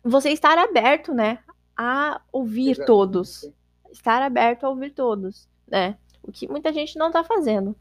[0.03, 1.39] você estar aberto, né,
[1.77, 2.87] a ouvir Exatamente.
[2.87, 3.53] todos.
[3.93, 5.97] Estar aberto a ouvir todos, né?
[6.23, 7.77] O que muita gente não tá fazendo.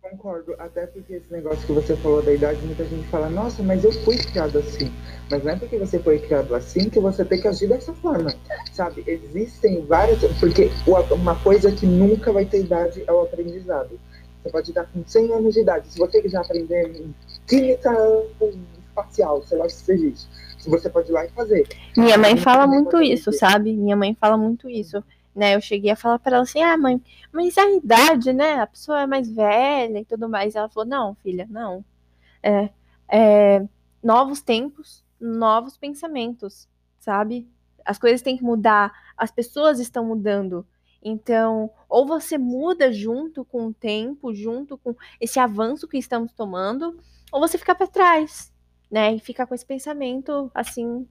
[0.00, 3.84] Concordo, até porque esse negócio que você falou da idade, muita gente fala, nossa, mas
[3.84, 4.92] eu fui criado assim.
[5.30, 8.34] Mas não é porque você foi criado assim que você tem que agir dessa forma,
[8.72, 9.02] sabe?
[9.06, 10.20] Existem várias.
[10.38, 10.70] Porque
[11.10, 13.98] uma coisa que nunca vai ter idade é o aprendizado.
[14.42, 15.88] Você pode estar com 100 anos de idade.
[15.88, 17.06] Se você já aprender
[17.46, 17.90] química
[18.86, 20.28] espacial, sei lá se seja isso
[20.70, 21.66] você pode ir lá e fazer.
[21.96, 23.72] Minha mãe fala muito isso, sabe?
[23.72, 25.02] Minha mãe fala muito isso.
[25.34, 28.60] Né, eu cheguei a falar para ela assim: ah, mãe, mas a idade, né?
[28.60, 30.54] A pessoa é mais velha e tudo mais.
[30.54, 31.84] Ela falou: não, filha, não.
[32.40, 32.70] É,
[33.08, 33.66] é,
[34.00, 36.68] novos tempos, novos pensamentos,
[37.00, 37.48] sabe?
[37.84, 40.64] As coisas têm que mudar, as pessoas estão mudando.
[41.02, 46.98] Então, ou você muda junto com o tempo, junto com esse avanço que estamos tomando,
[47.30, 48.53] ou você fica para trás,
[48.94, 49.12] né?
[49.12, 51.04] E fica com esse pensamento, assim,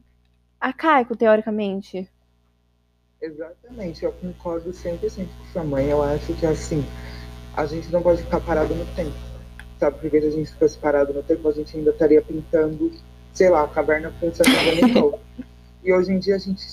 [0.57, 2.09] arcaico, teoricamente.
[3.21, 5.89] Exatamente, eu concordo 100% com sua mãe.
[5.89, 6.81] Eu acho que, assim,
[7.57, 9.11] a gente não pode ficar parado no tempo.
[9.81, 9.99] Sabe?
[9.99, 12.89] Porque se a gente fosse parado no tempo, a gente ainda estaria pintando,
[13.33, 15.19] sei lá, a caverna com o
[15.83, 16.63] E hoje em dia a gente.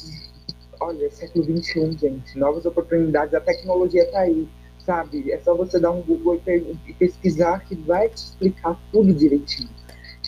[0.78, 2.38] Olha, século XXI, gente.
[2.38, 4.48] Novas oportunidades, a tecnologia tá aí,
[4.86, 5.32] sabe?
[5.32, 6.40] É só você dar um Google
[6.86, 9.79] e pesquisar que vai te explicar tudo direitinho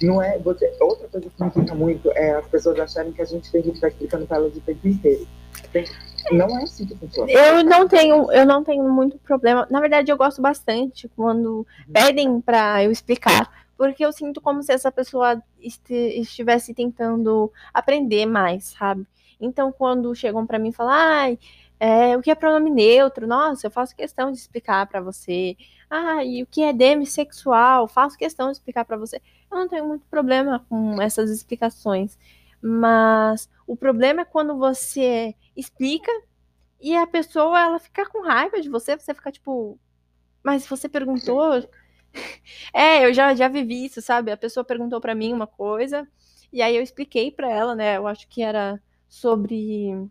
[0.03, 3.25] não é você outra coisa que me irrita muito é as pessoas acharem que a
[3.25, 5.27] gente tem que ficar explicando para elas o tempo inteiro
[5.73, 5.85] tem,
[6.31, 10.11] não é assim que funciona eu não tenho eu não tenho muito problema na verdade
[10.11, 11.67] eu gosto bastante quando uhum.
[11.93, 18.75] pedem para eu explicar porque eu sinto como se essa pessoa estivesse tentando aprender mais
[18.79, 19.07] sabe
[19.41, 21.39] então quando chegam para mim e falam ai
[21.85, 23.27] é, o que é pronome neutro?
[23.27, 25.57] Nossa, eu faço questão de explicar para você.
[25.91, 27.89] Ah, e o que é demissexual?
[27.89, 29.21] Faço questão de explicar para você.
[29.53, 32.19] Eu não tenho muito problema com essas explicações.
[32.61, 36.11] Mas o problema é quando você explica
[36.81, 39.79] e a pessoa ela fica com raiva de você, você fica tipo,
[40.43, 41.69] mas você perguntou?
[42.73, 44.31] é, eu já, já vivi isso, sabe?
[44.31, 46.09] A pessoa perguntou para mim uma coisa
[46.53, 47.97] e aí eu expliquei para ela, né?
[47.97, 50.09] Eu acho que era sobre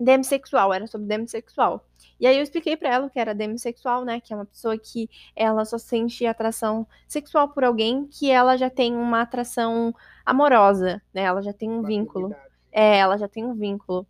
[0.00, 1.86] demissexual, era sobre demissexual.
[2.18, 4.20] E aí eu expliquei para ela que era demissexual, né?
[4.20, 8.70] Que é uma pessoa que ela só sente atração sexual por alguém que ela já
[8.70, 11.22] tem uma atração amorosa, né?
[11.22, 12.34] Ela já tem um uma vínculo.
[12.72, 14.06] É, ela já tem um vínculo.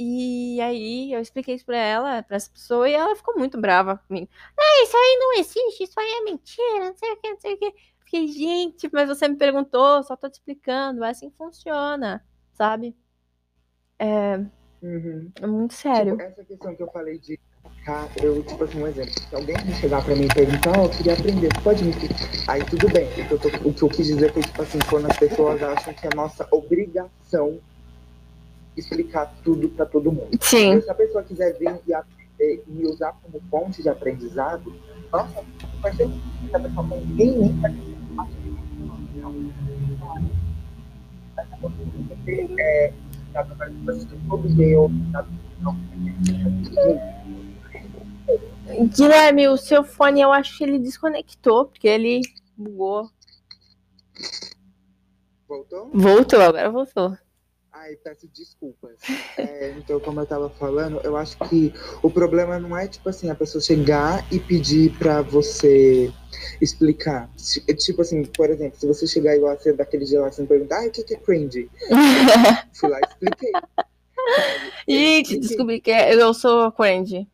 [0.00, 3.98] E aí eu expliquei isso pra ela, pra essa pessoa, e ela ficou muito brava
[4.06, 4.28] comigo.
[4.56, 7.54] Ah, isso aí não existe, isso aí é mentira, não sei o que, não sei
[7.54, 7.74] o que.
[8.04, 12.96] Fiquei, gente, mas você me perguntou, só tô te explicando, é assim que funciona, sabe?
[13.98, 14.36] É,
[14.80, 15.32] uhum.
[15.42, 16.12] é muito sério.
[16.12, 17.38] Tipo, essa questão que eu falei de
[18.22, 19.12] eu, tipo assim, um exemplo.
[19.28, 21.92] Se alguém me chegar pra mim e perguntar, oh, eu queria aprender, pode me
[22.46, 23.08] Aí tudo bem.
[23.08, 25.62] O que, eu tô, o que eu quis dizer foi, tipo assim, quando as pessoas
[25.62, 27.58] acham que é nossa obrigação
[28.76, 30.38] explicar tudo para todo mundo.
[30.40, 30.70] Sim.
[30.70, 34.72] Então, se a pessoa quiser vir e aprender e usar como fonte de aprendizado,
[35.10, 35.42] nossa,
[35.80, 37.54] vai ser se a pessoa não tem nem
[42.58, 42.92] é,
[48.86, 52.20] Guilherme, o seu fone eu acho que ele desconectou, porque ele
[52.56, 53.10] bugou.
[55.48, 55.90] Voltou?
[55.92, 57.16] Voltou, agora voltou.
[57.72, 58.98] Ai, peço desculpas.
[59.38, 63.30] É, então, como eu tava falando, eu acho que o problema não é, tipo assim,
[63.30, 66.12] a pessoa chegar e pedir pra você
[66.60, 67.30] explicar.
[67.78, 70.80] Tipo assim, por exemplo, se você chegar igual a ser daquele dia lá assim, perguntar,
[70.80, 71.70] ai, o que, que é cringe?
[72.74, 73.52] Fui lá e expliquei.
[74.88, 77.28] Gente, descobri que é, eu sou cringe.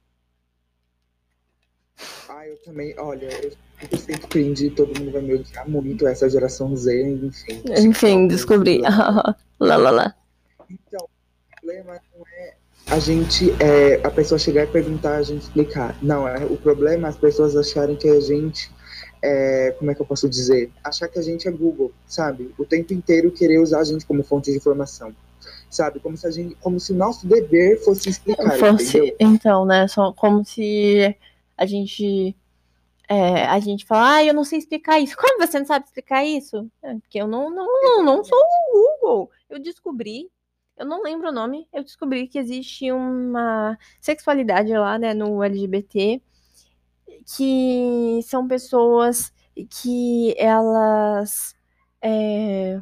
[2.44, 6.76] Ah, eu também, olha, eu sempre cringe, todo mundo vai me odiar muito, essa geração
[6.76, 7.62] Z, enfim.
[7.78, 8.82] Enfim, descobri.
[9.58, 10.14] lá, lá, lá.
[10.68, 12.54] Então, o problema não é
[12.88, 15.96] a gente, é, a pessoa chegar e perguntar, a gente explicar.
[16.02, 18.70] Não, é, o problema é as pessoas acharem que a gente,
[19.22, 20.70] é, como é que eu posso dizer?
[20.84, 22.54] Achar que a gente é Google, sabe?
[22.58, 25.14] O tempo inteiro querer usar a gente como fonte de informação.
[25.70, 25.98] Sabe?
[25.98, 28.58] Como se, a gente, como se o nosso dever fosse explicar.
[28.58, 29.16] Fosse, entendeu?
[29.18, 29.88] então, né?
[29.88, 31.16] Só como se
[31.56, 32.36] a gente
[33.08, 35.16] é, a gente fala, ah, eu não sei explicar isso.
[35.18, 36.70] Como você não sabe explicar isso?
[36.82, 39.30] É, porque eu não, não, não, não sou o Google.
[39.48, 40.30] Eu descobri
[40.76, 46.20] eu não lembro o nome, eu descobri que existe uma sexualidade lá, né, no LGBT,
[47.36, 49.32] que são pessoas
[49.70, 51.54] que elas
[52.02, 52.80] é,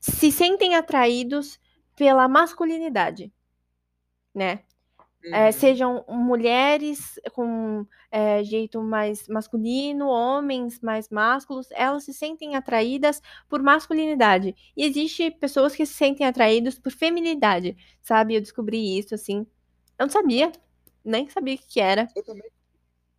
[0.00, 1.60] se sentem atraídos
[1.94, 3.32] pela masculinidade,
[4.34, 4.60] né?
[5.24, 5.52] É, uhum.
[5.52, 13.62] sejam mulheres com é, jeito mais masculino, homens mais másculos, elas se sentem atraídas por
[13.62, 14.54] masculinidade.
[14.76, 18.36] E existe pessoas que se sentem atraídas por feminilidade, sabe?
[18.36, 19.46] Eu descobri isso, assim.
[19.98, 20.52] Eu não sabia,
[21.04, 22.08] nem sabia o que era.
[22.14, 22.50] Eu também.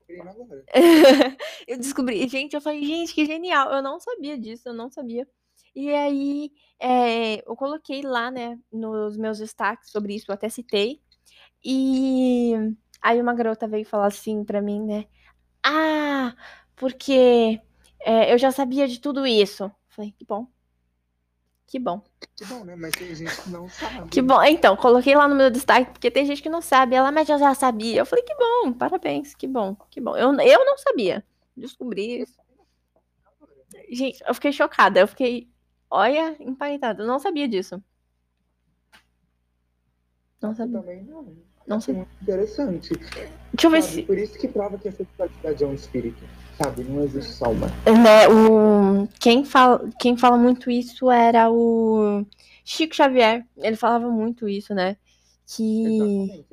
[1.68, 3.72] Eu descobri, gente, eu falei, gente, que genial.
[3.72, 5.28] Eu não sabia disso, eu não sabia.
[5.76, 11.00] E aí, é, eu coloquei lá, né, nos meus destaques sobre isso, eu até citei
[11.64, 12.54] e
[13.02, 15.06] aí uma garota veio falar assim pra mim, né?
[15.64, 16.36] Ah,
[16.76, 17.62] porque
[18.00, 19.72] é, eu já sabia de tudo isso.
[19.88, 20.48] Falei, que bom.
[21.68, 22.02] Que bom.
[22.36, 22.76] Que bom, né?
[22.76, 24.10] Mas tem gente que não sabe.
[24.10, 24.42] Que bom.
[24.42, 26.96] Então, coloquei lá no meu destaque, porque tem gente que não sabe.
[26.96, 28.00] Ela, mas eu já sabia.
[28.00, 30.18] Eu falei, que bom, parabéns, que bom, que bom.
[30.18, 31.24] Eu, eu não sabia.
[31.56, 32.40] Descobri isso.
[33.92, 35.00] Gente, eu fiquei chocada.
[35.00, 35.48] Eu fiquei,
[35.92, 37.04] olha, emparentada.
[37.04, 37.84] Eu não sabia disso.
[40.42, 40.80] Não sabia.
[40.80, 41.38] Também não.
[41.70, 41.94] Não sei.
[41.94, 42.94] Muito interessante.
[43.54, 43.94] Deixa eu ver sabe?
[43.94, 44.02] se.
[44.02, 46.24] Por isso que prova que a sexualidade é um espírito,
[46.58, 46.84] sabe?
[46.84, 47.68] Não existe só uma.
[47.68, 49.08] Né, o...
[49.20, 49.88] quem, fala...
[50.00, 52.26] quem fala muito isso era o
[52.66, 53.46] Chico Xavier.
[53.56, 54.98] Ele falava muito isso, né?
[55.46, 56.44] Que.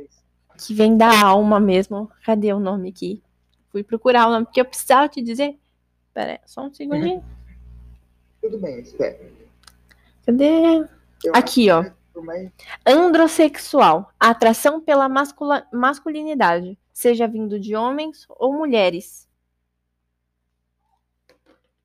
[0.00, 0.24] isso.
[0.56, 2.10] Que vem da alma mesmo.
[2.24, 3.22] Cadê o nome aqui?
[3.70, 5.56] Fui procurar o nome, porque eu precisava te dizer.
[6.12, 7.24] Pera aí, só um segundinho.
[8.42, 9.20] Tudo bem, espera.
[10.26, 10.84] Cadê?
[11.24, 11.84] Eu aqui, ó.
[12.86, 19.28] Androssexual, atração pela mascula, masculinidade, seja vindo de homens ou mulheres.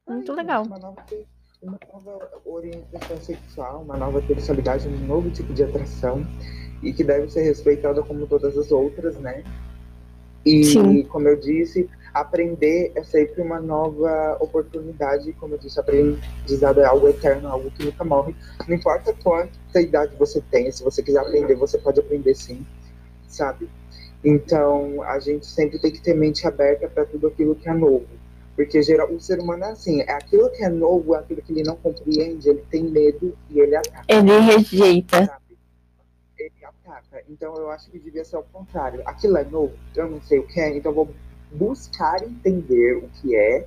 [0.08, 0.64] Muito legal.
[0.64, 1.06] Uma nova,
[1.62, 6.26] uma nova orientação sexual, uma nova sexualidade, um novo tipo de atração
[6.82, 9.44] e que deve ser respeitada como todas as outras, né?
[10.46, 11.04] E, Sim.
[11.04, 15.34] como eu disse, aprender é sempre uma nova oportunidade.
[15.34, 18.36] Como eu disse, aprendizado é algo eterno, algo que nunca morre.
[18.68, 22.66] Não importa quanta idade você tenha, se você quiser aprender, você pode aprender sim,
[23.28, 23.70] sabe?
[24.24, 28.06] Então, a gente sempre tem que ter mente aberta para tudo aquilo que é novo.
[28.56, 31.54] Porque geral, o ser humano é assim, é aquilo que é novo, é aquilo que
[31.54, 34.04] ele não compreende, ele tem medo e ele ataca.
[34.06, 35.26] Ele rejeita.
[35.26, 35.58] Sabe?
[36.38, 37.24] Ele ataca.
[37.30, 39.02] Então eu acho que devia ser o contrário.
[39.06, 41.08] Aquilo é novo, eu não sei o que é, então vou
[41.52, 43.66] buscar entender o que é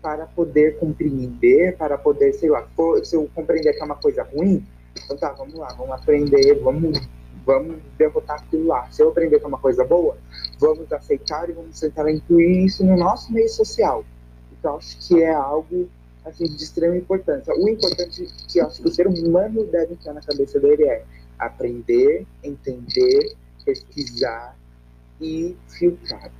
[0.00, 2.66] para poder compreender, para poder, sei lá,
[3.04, 4.66] se eu compreender que é uma coisa ruim,
[4.96, 7.00] então tá, vamos lá, vamos aprender, vamos,
[7.46, 8.90] vamos derrotar aquilo lá.
[8.90, 10.16] Se eu aprender que é uma coisa boa,
[10.58, 14.04] vamos aceitar e vamos tentar incluir isso no nosso meio social.
[14.58, 15.88] Então acho que é algo
[16.24, 17.54] assim, de extrema importância.
[17.54, 21.04] O importante que acho que o ser humano deve entrar na cabeça dele é
[21.38, 24.56] aprender, entender, pesquisar
[25.20, 26.30] e filtrar.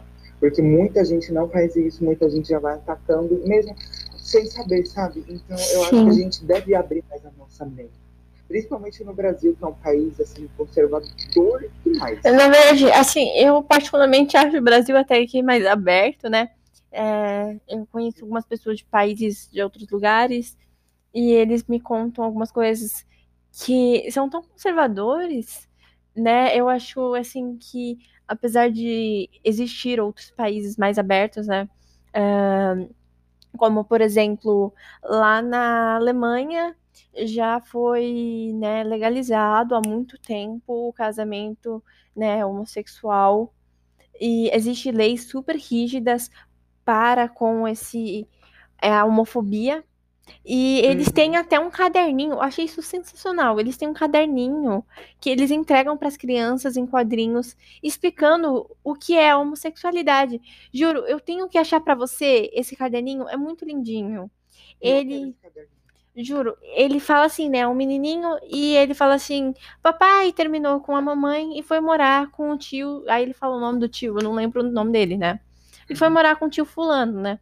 [0.43, 3.77] Porque muita gente não faz isso, muita gente já vai atacando, mesmo
[4.19, 5.25] sem saber, sabe?
[5.29, 5.83] Então eu Sim.
[5.83, 7.93] acho que a gente deve abrir mais a nossa mente.
[8.49, 12.21] Principalmente no Brasil, que é um país assim, conservador demais.
[12.25, 16.51] Na verdade, assim, eu particularmente acho o Brasil até aqui mais aberto, né?
[16.91, 20.59] É, eu conheço algumas pessoas de países de outros lugares
[21.15, 23.07] e eles me contam algumas coisas
[23.53, 25.69] que são tão conservadores,
[26.17, 26.57] né?
[26.57, 27.97] Eu acho assim que
[28.33, 31.69] apesar de existir outros países mais abertos, né?
[32.15, 32.93] Uh,
[33.57, 34.73] como, por exemplo,
[35.03, 36.75] lá na Alemanha
[37.25, 41.83] já foi né, legalizado há muito tempo o casamento
[42.17, 43.53] né, homossexual
[44.19, 46.31] e existem leis super rígidas
[46.85, 48.27] para com esse
[48.81, 49.85] é, a homofobia
[50.45, 51.13] e eles uhum.
[51.13, 53.61] têm até um caderninho, eu achei isso sensacional.
[53.61, 54.85] Eles têm um caderninho
[55.21, 60.41] que eles entregam para as crianças em quadrinhos, explicando o que é homossexualidade.
[60.73, 64.31] Juro, eu tenho que achar para você esse caderninho, é muito lindinho.
[64.81, 65.35] Ele
[66.15, 67.67] Juro, ele fala assim, né?
[67.67, 72.51] Um menininho, e ele fala assim: Papai terminou com a mamãe e foi morar com
[72.51, 73.03] o tio.
[73.09, 75.41] Aí ele fala o nome do tio, eu não lembro o nome dele, né?
[75.89, 76.15] E foi uhum.
[76.15, 77.41] morar com o tio Fulano, né?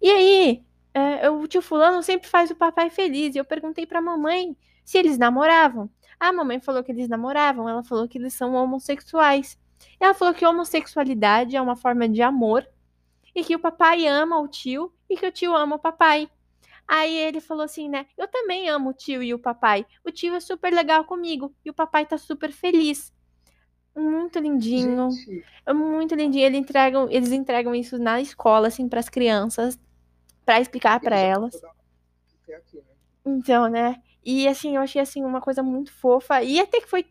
[0.00, 0.62] E aí,
[0.94, 3.34] é, o tio fulano sempre faz o papai feliz.
[3.34, 5.90] E eu perguntei pra mamãe se eles namoravam.
[6.18, 7.68] A mamãe falou que eles namoravam.
[7.68, 9.58] Ela falou que eles são homossexuais.
[10.00, 12.66] Ela falou que homossexualidade é uma forma de amor
[13.34, 16.28] e que o papai ama o tio e que o tio ama o papai.
[16.86, 18.06] Aí ele falou assim, né?
[18.16, 19.86] Eu também amo o tio e o papai.
[20.04, 23.12] O tio é super legal comigo e o papai tá super feliz.
[23.94, 25.10] Muito lindinho.
[25.10, 25.44] Gente.
[25.66, 26.46] É muito lindinho.
[26.46, 29.78] Eles entregam, eles entregam isso na escola, assim, para as crianças
[30.48, 31.60] para explicar para elas.
[31.60, 32.58] Né?
[33.26, 34.02] Então, né?
[34.24, 37.04] E assim, eu achei assim uma coisa muito fofa e até que foi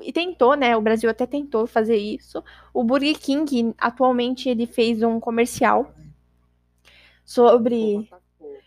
[0.00, 0.74] e tentou, né?
[0.74, 2.42] O Brasil até tentou fazer isso.
[2.72, 5.94] O Burger King atualmente ele fez um comercial
[7.26, 8.08] sobre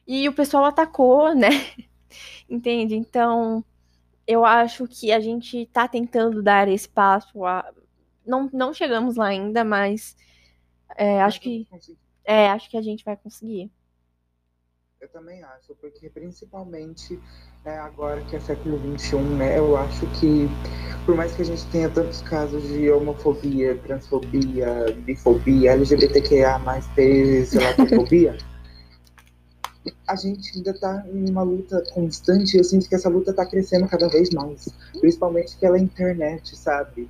[0.05, 1.49] e o pessoal atacou, né?
[2.47, 2.95] Entende?
[2.95, 3.65] Então,
[4.27, 7.73] eu acho que a gente tá tentando dar esse passo a...
[8.23, 10.15] não não chegamos lá ainda, mas
[10.95, 11.67] é, acho que
[12.23, 13.71] é, acho que a gente vai conseguir.
[15.01, 17.19] Eu também acho, porque principalmente
[17.65, 20.47] né, agora que é século XXI, né, eu acho que
[21.07, 27.45] por mais que a gente tenha tantos casos de homofobia, transfobia, bifobia, LGBTQIA, mais sei
[27.55, 27.73] lá,
[30.07, 32.57] a gente ainda está em uma luta constante.
[32.57, 34.69] Eu sinto que essa luta está crescendo cada vez mais,
[34.99, 37.09] principalmente pela internet, sabe?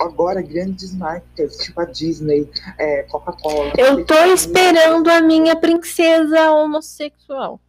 [0.00, 3.72] Agora, grandes marcas, tipo a Disney, é, Coca-Cola.
[3.76, 7.60] Eu tô esperando a minha princesa homossexual.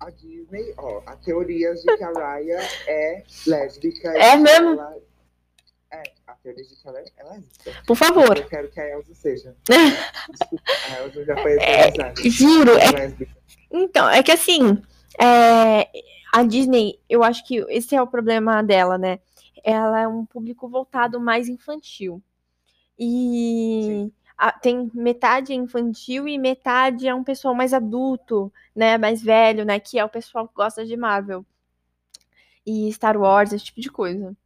[0.00, 4.08] A Disney, ó, a teoria de que a Raya é lésbica.
[4.10, 4.70] É mesmo?
[4.70, 5.07] Ela
[6.44, 8.36] é, a teoria de que ela é, ela é Por favor.
[8.36, 9.56] Eu quero que a Elsa seja.
[10.30, 12.72] Desculpa, a Elsa já foi é, Juro.
[12.78, 13.28] É...
[13.70, 14.80] Então, é que assim,
[15.20, 15.88] é...
[16.32, 19.18] a Disney, eu acho que esse é o problema dela, né?
[19.64, 22.22] Ela é um público voltado mais infantil.
[22.98, 28.96] E a, tem metade infantil e metade é um pessoal mais adulto, né?
[28.96, 29.78] Mais velho, né?
[29.80, 31.44] Que é o pessoal que gosta de Marvel.
[32.64, 34.36] E Star Wars, esse tipo de coisa.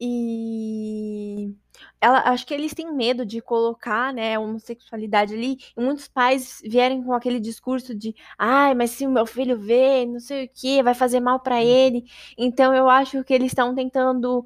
[0.00, 1.54] E
[2.00, 5.58] ela, acho que eles têm medo de colocar, né, a homossexualidade ali.
[5.76, 10.06] E muitos pais vierem com aquele discurso de, ai, mas se o meu filho vê,
[10.06, 12.04] não sei o que, vai fazer mal para ele.
[12.38, 14.44] Então eu acho que eles estão tentando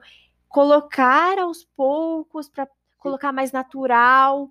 [0.49, 4.51] colocar aos poucos para colocar mais natural,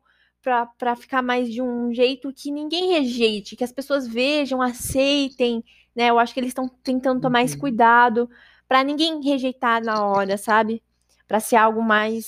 [0.78, 5.64] para ficar mais de um jeito que ninguém rejeite, que as pessoas vejam, aceitem,
[5.96, 6.10] né?
[6.10, 7.62] Eu acho que eles estão tentando tomar esse uhum.
[7.62, 8.30] cuidado
[8.68, 10.82] para ninguém rejeitar na hora, sabe?
[11.34, 12.28] Para ser algo mais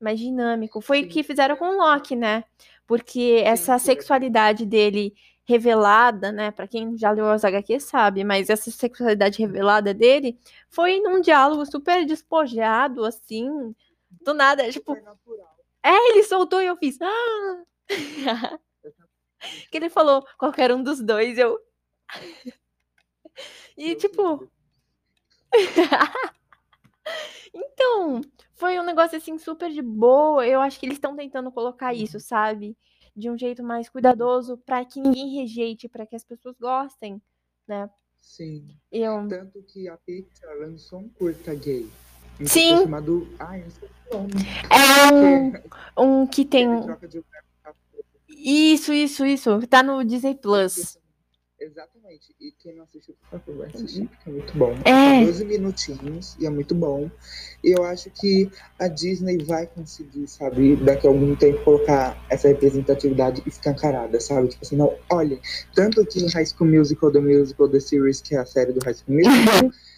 [0.00, 0.80] mais dinâmico.
[0.80, 2.44] Foi o que fizeram com o Loki, né?
[2.86, 5.14] Porque essa sexualidade dele
[5.46, 10.38] revelada, né, para quem já leu as HQ sabe, mas essa sexualidade revelada dele
[10.70, 13.74] foi num diálogo super despojado assim,
[14.22, 14.96] do nada, tipo,
[15.82, 16.96] É, ele soltou e eu fiz.
[17.02, 17.64] Ah!
[19.70, 21.58] Que ele falou qualquer um dos dois, eu.
[23.76, 24.50] E tipo.
[27.52, 28.20] então,
[28.54, 30.46] foi um negócio assim super de boa.
[30.46, 32.00] Eu acho que eles estão tentando colocar Uhum.
[32.00, 32.76] isso, sabe?
[33.16, 37.20] De um jeito mais cuidadoso pra que ninguém rejeite, pra que as pessoas gostem,
[37.66, 37.88] né?
[38.20, 38.76] Sim.
[38.90, 41.88] Eu Tanto que a Pixar lançou um curta gay.
[42.40, 42.76] Um Sim.
[42.78, 43.28] chamado.
[43.38, 43.64] Ai,
[44.10, 44.18] eu
[45.96, 46.66] é um, um que tem
[48.28, 49.66] isso, isso, isso.
[49.68, 50.98] Tá no Disney Plus.
[51.60, 52.34] Exatamente.
[52.40, 54.72] E quem não assistiu, por favor, vai assistir, porque é muito bom.
[54.84, 55.24] É.
[55.24, 57.10] 12 minutinhos e é muito bom.
[57.62, 62.48] E eu acho que a Disney vai conseguir, sabe, daqui a algum tempo colocar essa
[62.48, 64.48] representatividade escancarada, sabe?
[64.48, 65.38] Tipo assim, não, olha,
[65.74, 68.84] tanto que em High School Musical, The Musical, The Series, que é a série do
[68.84, 69.70] High School Musical,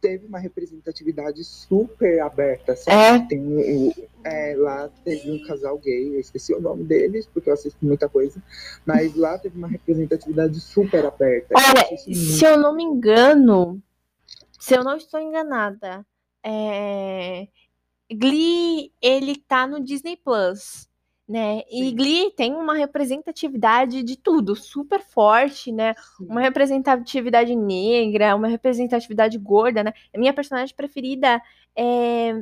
[0.00, 3.24] teve uma representatividade super aberta, sabe?
[3.24, 3.28] É.
[3.28, 3.92] Tem um,
[4.24, 8.08] é, lá teve um casal gay, eu esqueci o nome deles, porque eu assisto muita
[8.08, 8.42] coisa,
[8.84, 11.54] mas lá teve uma representatividade super aberta.
[11.54, 13.82] Eu Olha, muito se eu não me engano,
[14.58, 16.04] se eu não estou enganada,
[16.44, 17.48] é...
[18.12, 20.89] Glee, ele tá no Disney Plus,
[21.30, 21.62] né?
[21.70, 21.94] E Sim.
[21.94, 25.94] Glee tem uma representatividade de tudo, super forte, né?
[26.18, 26.26] Sim.
[26.26, 29.92] Uma representatividade negra, uma representatividade gorda, né?
[30.12, 31.40] A minha personagem preferida
[31.76, 32.32] é...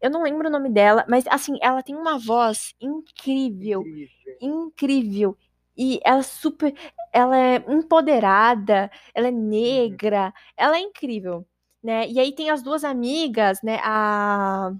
[0.00, 4.36] Eu não lembro o nome dela, mas assim, ela tem uma voz incrível Incrível.
[4.40, 5.38] incrível.
[5.78, 6.74] E ela é super.
[7.12, 11.46] Ela é empoderada, ela é negra, ela é incrível.
[11.80, 12.08] Né?
[12.08, 13.78] E aí tem as duas amigas, né?
[13.84, 14.72] A.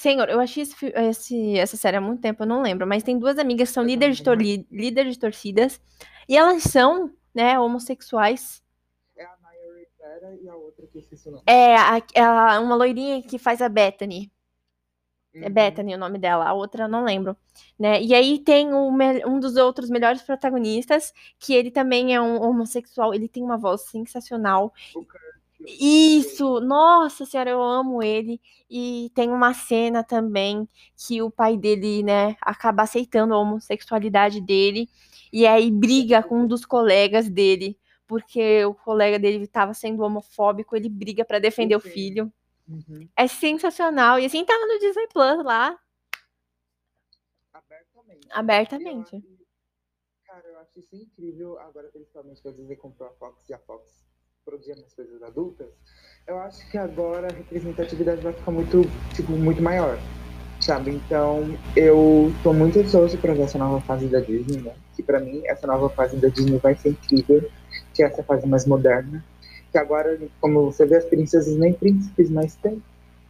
[0.00, 3.18] Senhor, eu achei esse, esse- essa série há muito tempo, eu não lembro, mas tem
[3.18, 5.78] duas amigas que são líderes de, líderes de torcidas,
[6.26, 8.62] e elas são, né, homossexuais.
[9.14, 11.42] É a Maya Rivera e a outra que eu esqueci o nome.
[11.46, 14.30] É a, uma loirinha que faz a Bethany.
[15.34, 15.52] É Uhum.
[15.52, 17.36] Bethany o nome dela, a outra eu não lembro.
[17.78, 18.02] Né?
[18.02, 18.90] E aí tem o
[19.28, 23.82] um dos outros melhores protagonistas, que ele também é um homossexual, ele tem uma voz
[23.82, 24.72] sensacional.
[24.94, 25.29] O Kurt.
[25.66, 28.40] Isso, nossa senhora, eu amo ele.
[28.68, 34.88] E tem uma cena também que o pai dele, né, acaba aceitando a homossexualidade dele
[35.32, 40.74] e aí briga com um dos colegas dele, porque o colega dele estava sendo homofóbico,
[40.76, 42.32] ele briga para defender o filho.
[42.68, 43.08] Uhum.
[43.16, 44.18] É sensacional.
[44.18, 45.78] E assim tá no Disney Plus lá,
[47.52, 48.28] Abertamente.
[48.30, 49.14] abertamente.
[49.14, 49.40] Eu acho-
[50.24, 53.58] Cara, eu acho isso incrível, agora principalmente que a Disney comprou a Fox e a
[53.58, 54.06] Fox
[54.50, 55.68] produzindo as coisas adultas.
[56.26, 58.82] Eu acho que agora a representatividade vai ficar muito,
[59.14, 59.98] tipo, muito maior,
[60.60, 60.90] sabe?
[60.90, 64.74] Então, eu tô muito ansioso pra ver essa nova fase da Disney, né?
[64.96, 67.48] Que pra mim, essa nova fase da Disney vai ser incrível,
[67.94, 69.24] que é essa fase mais moderna.
[69.70, 72.82] Que agora, como você vê, as princesas nem príncipes mais têm.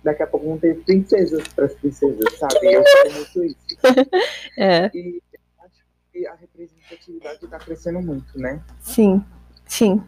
[0.02, 2.72] Daqui a pouco vão ter princesas pras princesas, sabe?
[2.72, 3.56] Eu quero muito isso.
[4.58, 8.62] É, E eu acho que a representatividade está crescendo muito, né?
[8.80, 9.22] sim,
[9.66, 10.02] sim.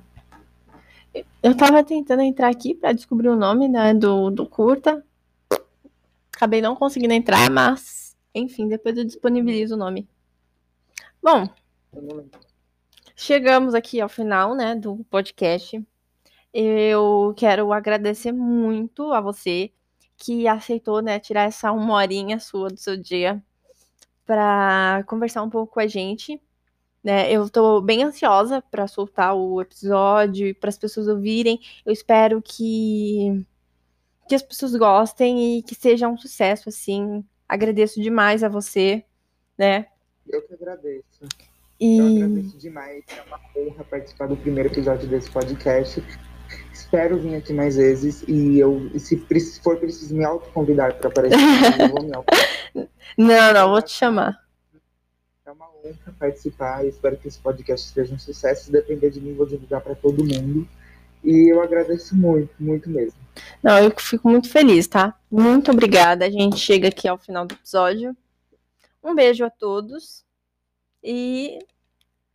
[1.42, 5.04] Eu tava tentando entrar aqui pra descobrir o nome, né, do, do curta.
[6.34, 10.08] Acabei não conseguindo entrar, mas, enfim, depois eu disponibilizo o nome.
[11.22, 11.48] Bom,
[13.14, 15.84] chegamos aqui ao final, né, do podcast.
[16.52, 19.70] Eu quero agradecer muito a você
[20.16, 23.42] que aceitou, né, tirar essa uma horinha sua do seu dia
[24.24, 26.40] para conversar um pouco com a gente.
[27.02, 27.32] Né?
[27.32, 31.60] Eu tô bem ansiosa para soltar o episódio para as pessoas ouvirem.
[31.84, 33.44] Eu espero que
[34.28, 37.24] que as pessoas gostem e que seja um sucesso assim.
[37.48, 39.04] Agradeço demais a você,
[39.58, 39.86] né?
[40.28, 41.04] Eu que agradeço.
[41.22, 41.28] Eu
[42.08, 43.04] E agradeço demais.
[43.08, 46.02] É uma honra participar do primeiro episódio desse podcast.
[46.72, 49.18] Espero vir aqui mais vezes e eu, se
[49.62, 51.36] for preciso me autoconvidar para aparecer,
[51.80, 52.26] eu vou me auto.
[53.18, 54.41] não, não, vou te chamar.
[55.84, 58.64] Honra participar espero que esse podcast seja um sucesso.
[58.64, 60.68] Se depender de mim, vou divulgar para todo mundo.
[61.24, 63.18] E eu agradeço muito, muito mesmo.
[63.62, 65.18] Não, eu fico muito feliz, tá?
[65.30, 66.26] Muito obrigada.
[66.26, 68.16] A gente chega aqui ao final do episódio.
[69.02, 70.24] Um beijo a todos
[71.02, 71.58] e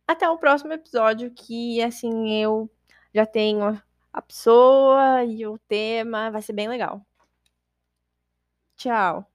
[0.06, 2.70] até o próximo episódio que assim eu
[3.14, 3.80] já tenho
[4.12, 7.04] a pessoa e o tema, vai ser bem legal.
[8.76, 9.27] Tchau.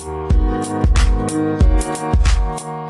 [0.00, 0.32] Thank
[2.62, 2.87] you.